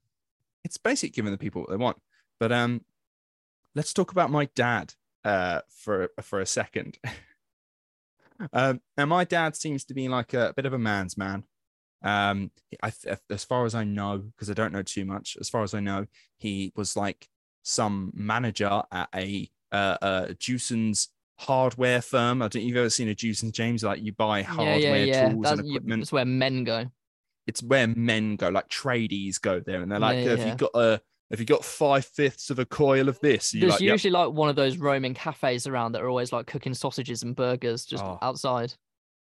[0.63, 1.97] it's basic giving the people what they want.
[2.39, 2.81] But um,
[3.75, 4.93] let's talk about my dad
[5.23, 6.97] uh for for a second.
[8.53, 11.43] um, and my dad seems to be like a, bit of a man's man.
[12.03, 12.91] Um, I
[13.29, 15.37] as far as I know, because I don't know too much.
[15.39, 16.05] As far as I know,
[16.37, 17.27] he was like
[17.63, 22.41] some manager at a uh, uh Jewson's hardware firm.
[22.41, 22.63] I don't.
[22.63, 23.83] You've ever seen a Jewson James?
[23.83, 25.29] Like you buy hardware yeah, yeah.
[25.29, 26.85] tools That's, and equipment that's where men go.
[27.47, 30.51] it's where men go, like tradies go there, and they're like, Yeah, "Have yeah.
[30.51, 33.81] you got a, have you got five fifths of a coil of this?" There's like,
[33.81, 37.23] "Yep." usually like one of those roaming cafes around that are always like cooking sausages
[37.23, 38.17] and burgers just Oh.
[38.21, 38.73] outside.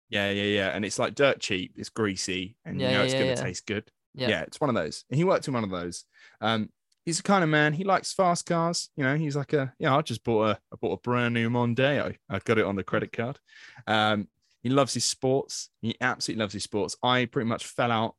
[0.10, 3.06] Yeah, yeah, yeah, and it's like dirt cheap, it's greasy, and Yeah, you know yeah,
[3.06, 3.90] it's gonna taste good.
[4.14, 4.30] Yeah.
[4.30, 4.42] Yeah.
[4.42, 5.04] it's one of those.
[5.10, 6.04] And he worked in one of those.
[6.42, 6.70] Um,
[7.06, 8.90] he's the kind of man he likes fast cars.
[8.98, 9.96] You know, he's like a yeah.
[9.96, 12.16] I just bought a I bought a brand new Mondeo.
[12.30, 13.40] I got it on the credit card.
[13.86, 14.28] Um,
[14.64, 15.70] he loves his sports.
[15.82, 16.98] He absolutely loves his sports.
[17.02, 18.16] I pretty much fell out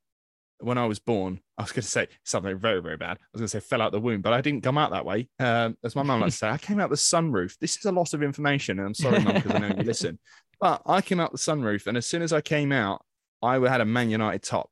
[0.61, 1.41] when I was born.
[1.59, 3.19] I was going to say something very very bad.
[3.19, 5.05] I was going to say fell out the womb, but I didn't come out that
[5.05, 5.29] way.
[5.39, 7.59] Um, as my mum likes to say, I came out the sunroof.
[7.59, 10.19] This is a lot of information, and I'm sorry, mum, because I know you listen.
[10.61, 13.03] But I came out the sunroof, and as soon as I came out,
[13.43, 14.71] I had a Man United top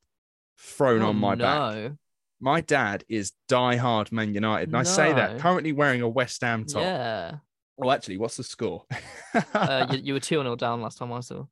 [0.59, 1.75] thrown Oh, on my back.
[1.75, 1.97] no.
[2.41, 6.65] My dad is die-hard Man United, and I say that currently wearing a West Ham
[6.67, 6.83] top.
[6.83, 7.37] Yeah.
[7.79, 8.85] Well, actually, what's the score?
[9.55, 11.45] Uh, you, you were 2 0 down last time I saw.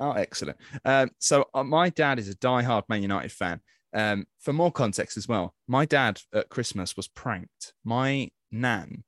[0.00, 0.58] oh, excellent.
[0.84, 3.60] Um, so uh, my dad is a die-hard Man United fan.
[3.92, 7.72] Um, for more context as well, my dad at Christmas was pranked.
[7.84, 9.04] My nan,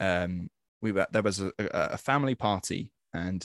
[0.00, 0.48] um,
[0.82, 3.44] we were there was a, a, a family party, and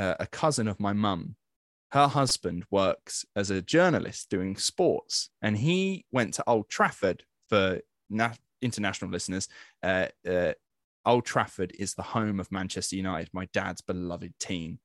[0.00, 1.36] um, a, cousin of my mum,
[1.92, 7.80] her husband works as a journalist doing sports, and he went to Old Trafford for
[8.08, 8.32] na-
[8.62, 9.46] international listeners.
[9.82, 10.52] Uh, uh,
[11.04, 14.78] Old Trafford is the home of Manchester United, my dad's beloved team.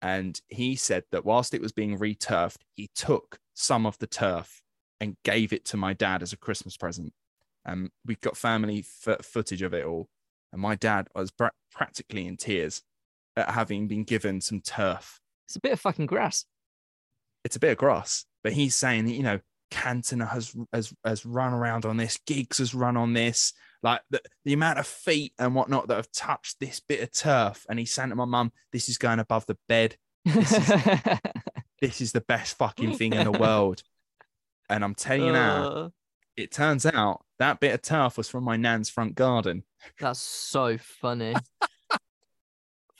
[0.00, 4.62] And he said that whilst it was being returfed, he took some of the turf
[5.00, 7.12] and gave it to my dad as a Christmas present.
[7.66, 10.08] And we've got family f- footage of it all.
[10.52, 12.82] And my dad was pra- practically in tears
[13.36, 15.20] at having been given some turf.
[15.48, 16.44] It's a bit of fucking grass.
[17.44, 21.24] It's a bit of grass, but he's saying that, you know, Cantona has, has, has
[21.24, 23.52] run around on this, Giggs has run on this,
[23.82, 27.64] like the, the amount of feet and whatnot that have touched this bit of turf.
[27.68, 29.96] And he's saying to my mum, this is going above the bed.
[30.24, 30.52] This
[31.80, 33.82] This is the best fucking thing in the world.
[34.68, 35.88] And I'm telling you now, Uh,
[36.36, 39.64] it turns out that bit of turf was from my nan's front garden.
[39.98, 41.34] that's so funny.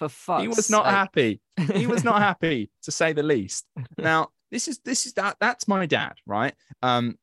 [0.00, 0.94] For fuck's he was not sake.
[0.94, 1.40] happy.
[1.74, 3.66] He was not happy, to say the least.
[3.98, 6.54] Now, this is this is that that's my dad, right?
[6.82, 7.18] Um,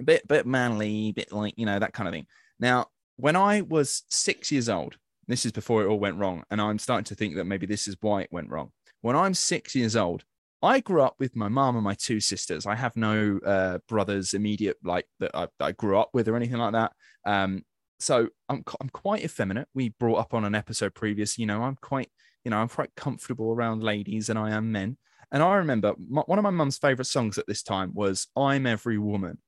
[0.00, 2.26] a bit bit manly, bit like you know that kind of thing.
[2.58, 2.86] Now,
[3.16, 4.96] when I was six years old,
[5.28, 7.86] this is before it all went wrong, and I'm starting to think that maybe this
[7.86, 8.72] is why it went wrong.
[9.02, 10.24] When I'm six years old,
[10.64, 12.66] I grew up with my mom and my two sisters.
[12.66, 16.34] I have no uh, brothers immediate like that I, that I grew up with or
[16.34, 16.92] anything like that.
[17.24, 17.62] Um,
[18.00, 19.68] so I'm I'm quite effeminate.
[19.74, 21.38] We brought up on an episode previous.
[21.38, 22.10] You know, I'm quite
[22.44, 24.96] you know I'm quite comfortable around ladies and I am men.
[25.32, 28.66] And I remember my, one of my mum's favorite songs at this time was "I'm
[28.66, 29.38] Every Woman."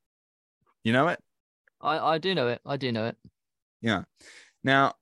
[0.84, 1.18] You know it?
[1.80, 2.61] I, I do know it.
[2.64, 3.16] I do know it.
[3.80, 4.03] Yeah.
[4.62, 4.94] Now,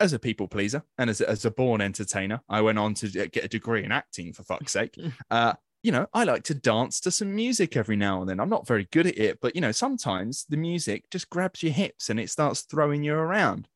[0.00, 3.08] as a people pleaser and as a, as a born entertainer, I went on to
[3.28, 4.32] get a degree in acting.
[4.32, 4.96] For fuck's sake,
[5.30, 8.40] uh, you know, I like to dance to some music every now and then.
[8.40, 11.72] I'm not very good at it, but you know, sometimes the music just grabs your
[11.72, 13.68] hips and it starts throwing you around.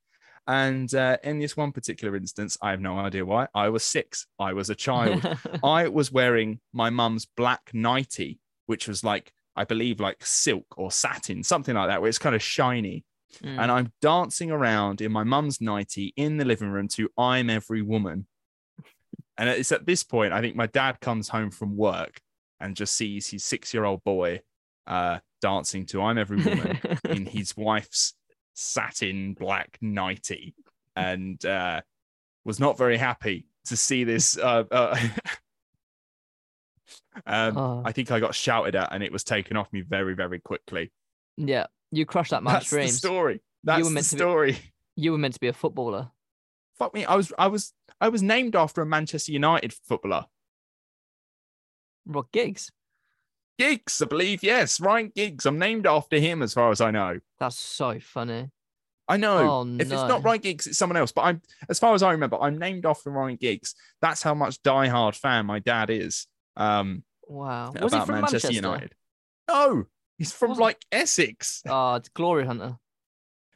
[0.47, 3.49] And uh, in this one particular instance, I have no idea why.
[3.55, 4.27] I was six.
[4.39, 5.27] I was a child.
[5.65, 10.91] I was wearing my mum's black nightie, which was like, I believe, like silk or
[10.91, 13.05] satin, something like that, where it's kind of shiny.
[13.43, 13.59] Mm.
[13.59, 17.81] And I'm dancing around in my mum's nightie in the living room to I'm Every
[17.81, 18.27] Woman.
[19.37, 22.21] And it's at this point, I think my dad comes home from work
[22.61, 24.41] and just sees his six year old boy
[24.87, 26.79] uh, dancing to I'm Every Woman
[27.09, 28.15] in his wife's
[28.55, 30.55] satin black nightie
[30.95, 31.81] and uh,
[32.45, 34.39] was not very happy to see this.
[34.39, 34.97] Uh, uh,
[37.27, 37.83] um, Oh.
[37.85, 40.93] I think I got shouted at and it was taken off me very, very quickly.
[41.37, 42.99] yeah, you crushed that man's That's the dreams.
[42.99, 43.41] story.
[43.65, 44.59] That's were the meant to be- story.
[44.97, 46.11] You were meant to be a footballer.
[46.79, 47.05] Fuck me.
[47.05, 50.27] I was, I was, I was named after a Manchester United footballer.
[52.05, 52.71] What gigs?
[53.59, 54.43] Giggs, I believe.
[54.43, 55.47] Yes, Ryan Giggs.
[55.47, 57.21] I'm named after him, as far as I know.
[57.39, 58.51] That's so funny.
[59.07, 59.39] I know.
[59.39, 61.13] Oh, if it's not Ryan Giggs, it's someone else.
[61.13, 63.75] But I'm, as far as I remember, I'm named after Ryan Giggs.
[64.01, 66.27] That's how much diehard fan my dad is.
[66.57, 67.73] Um, Wow.
[67.81, 68.53] Was he from Manchester Manchester?
[68.53, 68.95] United.
[69.49, 69.85] No,
[70.19, 71.63] he's from like Essex.
[71.67, 72.77] Oh, it's Glory Hunter.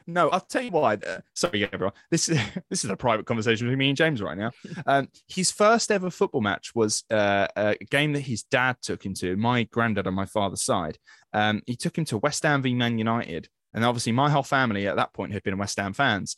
[0.08, 0.98] No, I'll tell you why.
[1.34, 1.92] Sorry, everyone.
[2.10, 2.38] This is
[2.70, 4.50] this is a private conversation between me and James right now.
[4.86, 9.12] Um, his first ever football match was uh, a game that his dad took him
[9.14, 9.36] to.
[9.36, 10.98] My granddad on my father's side.
[11.34, 14.86] Um, he took him to West Ham v Man United, and obviously my whole family
[14.88, 16.36] at that point had been West Ham fans.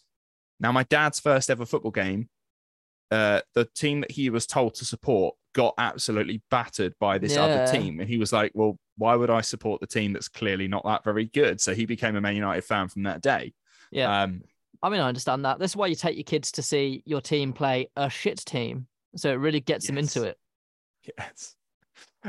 [0.59, 2.29] Now, my dad's first ever football game,
[3.11, 7.45] uh, the team that he was told to support got absolutely battered by this Yeah.
[7.45, 10.69] other team, and he was like, "Well, why would I support the team that's clearly
[10.69, 13.53] not that very good?" So he became a Man United fan from that day.
[13.91, 14.23] Yeah.
[14.23, 14.43] Um,
[14.83, 15.59] I mean, I understand that.
[15.59, 18.87] That's why you take your kids to see your team play a shit team.
[19.17, 20.39] So it really gets them into it.
[21.19, 21.55] Yes.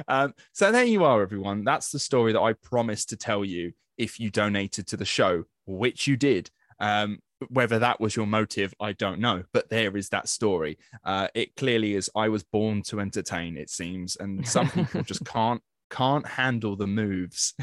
[0.08, 1.64] Um, so there you are, everyone.
[1.64, 5.44] That's the story that I promised to tell you if you donated to the show,
[5.66, 6.50] which you did.
[6.80, 9.44] Um, whether that was your motive, I don't know.
[9.52, 10.78] But there is that story.
[11.04, 12.10] Uh, it clearly is.
[12.16, 13.58] I was born to entertain.
[13.58, 17.54] It seems, and some people just can't can't handle the moves.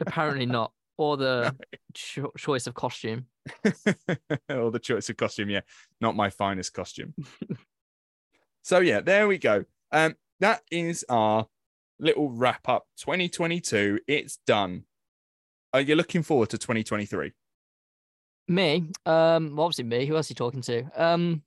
[0.00, 0.72] Apparently not.
[1.02, 1.56] Or the
[1.94, 3.26] cho- choice of costume.
[4.48, 5.50] or the choice of costume.
[5.50, 5.62] Yeah,
[6.00, 7.12] not my finest costume.
[8.62, 9.64] so yeah, there we go.
[9.90, 11.48] Um, that is our
[11.98, 12.86] little wrap up.
[12.98, 14.84] 2022, it's done.
[15.72, 17.32] Are you looking forward to 2023?
[18.46, 20.06] Me, um, well, obviously me.
[20.06, 20.84] Who else are you talking to?
[20.94, 21.42] Um,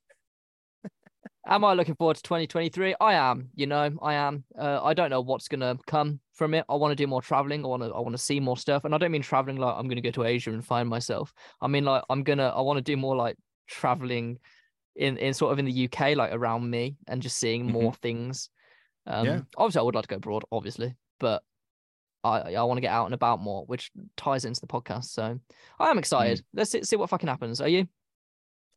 [1.46, 2.96] am I looking forward to 2023?
[3.00, 3.50] I am.
[3.56, 4.44] You know, I am.
[4.58, 6.66] Uh, I don't know what's gonna come from it.
[6.70, 7.64] I want to do more traveling.
[7.64, 7.90] I want to.
[7.94, 10.12] I want to see more stuff, and I don't mean traveling like I'm gonna go
[10.12, 11.34] to Asia and find myself.
[11.62, 12.48] I mean like I'm gonna.
[12.48, 13.38] I want to do more like
[13.68, 14.40] traveling
[14.96, 17.72] in in sort of in the UK, like around me, and just seeing Mhm.
[17.72, 18.50] more things.
[19.08, 19.42] Um, Yeah.
[19.58, 21.44] obviously, I would like to go abroad, obviously, but
[22.24, 25.06] I I want to get out and about more, which ties into the podcast.
[25.06, 25.40] So
[25.80, 26.44] I am excited.
[26.54, 27.62] Let's see, see what fucking happens.
[27.62, 27.88] Are you?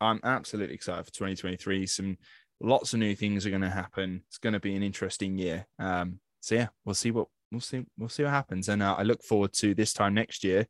[0.00, 1.86] I'm absolutely excited for 2023.
[1.86, 2.18] Some
[2.60, 4.22] lots of new things are going to happen.
[4.28, 5.66] It's going to be an interesting year.
[5.78, 7.84] Um, so yeah, we'll see what we'll see.
[7.96, 10.66] We'll see what happens, and uh, I look forward to this time next year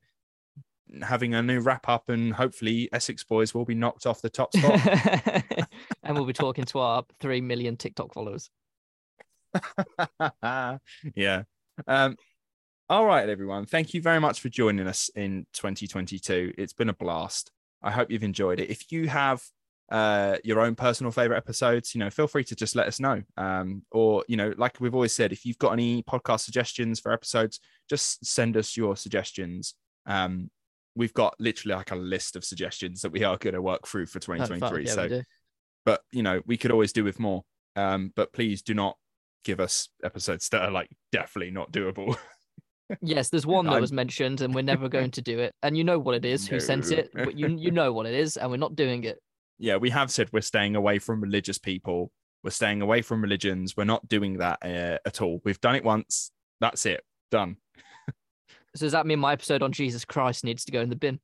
[1.02, 4.54] having a new wrap up, and hopefully Essex boys will be knocked off the top
[4.56, 5.66] spot.
[6.02, 8.50] and we'll be talking to our three million TikTok followers.
[11.14, 11.42] yeah.
[11.86, 12.16] Um,
[12.88, 13.66] all right, everyone.
[13.66, 16.54] Thank you very much for joining us in 2022.
[16.56, 17.50] It's been a blast.
[17.82, 18.70] I hope you've enjoyed it.
[18.70, 19.42] If you have
[19.90, 23.22] uh, your own personal favorite episodes, you know, feel free to just let us know.
[23.36, 27.12] Um, or, you know, like we've always said, if you've got any podcast suggestions for
[27.12, 29.74] episodes, just send us your suggestions.
[30.06, 30.50] Um,
[30.94, 34.06] we've got literally like a list of suggestions that we are going to work through
[34.06, 34.84] for Oh, 2023.
[34.84, 35.22] yeah, so,
[35.84, 37.44] but you know, we could always do with more.
[37.76, 38.96] Um, but please do not
[39.44, 42.16] give us episodes that are like definitely not doable.
[43.00, 45.54] yes, there's one that I'm- was mentioned, and we're never going to do it.
[45.62, 46.46] And you know what it is.
[46.46, 47.10] Who sent it?
[47.14, 49.18] But you you know what it is, and we're not doing it.
[49.58, 52.12] Yeah, we have said we're staying away from religious people.
[52.44, 53.76] We're staying away from religions.
[53.76, 55.40] We're not doing that uh, at all.
[55.44, 56.30] We've done it once.
[56.60, 57.02] That's it.
[57.30, 57.56] Done.
[58.76, 61.18] So does that mean my episode on Jesus Christ needs to go in the bin?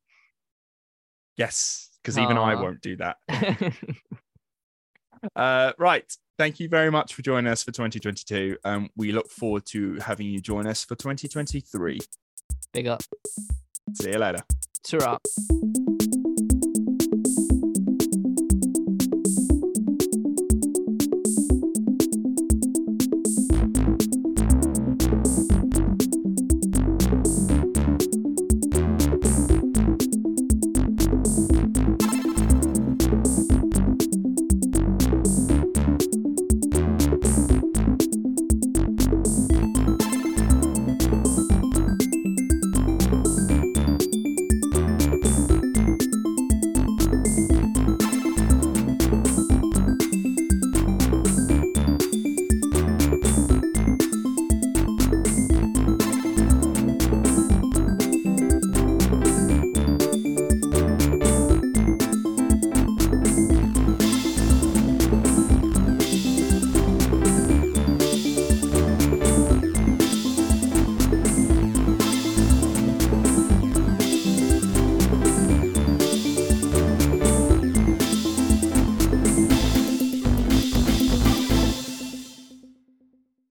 [1.37, 3.17] Yes, because even I won't do that.
[5.35, 6.05] Uh, right.
[6.37, 8.57] Thank you very much for joining us for 2022.
[8.63, 11.99] Um, we look forward to having you join us for 2023.
[12.73, 13.01] Big up.
[13.93, 14.43] See you later.
[14.83, 15.17] Ta-ra.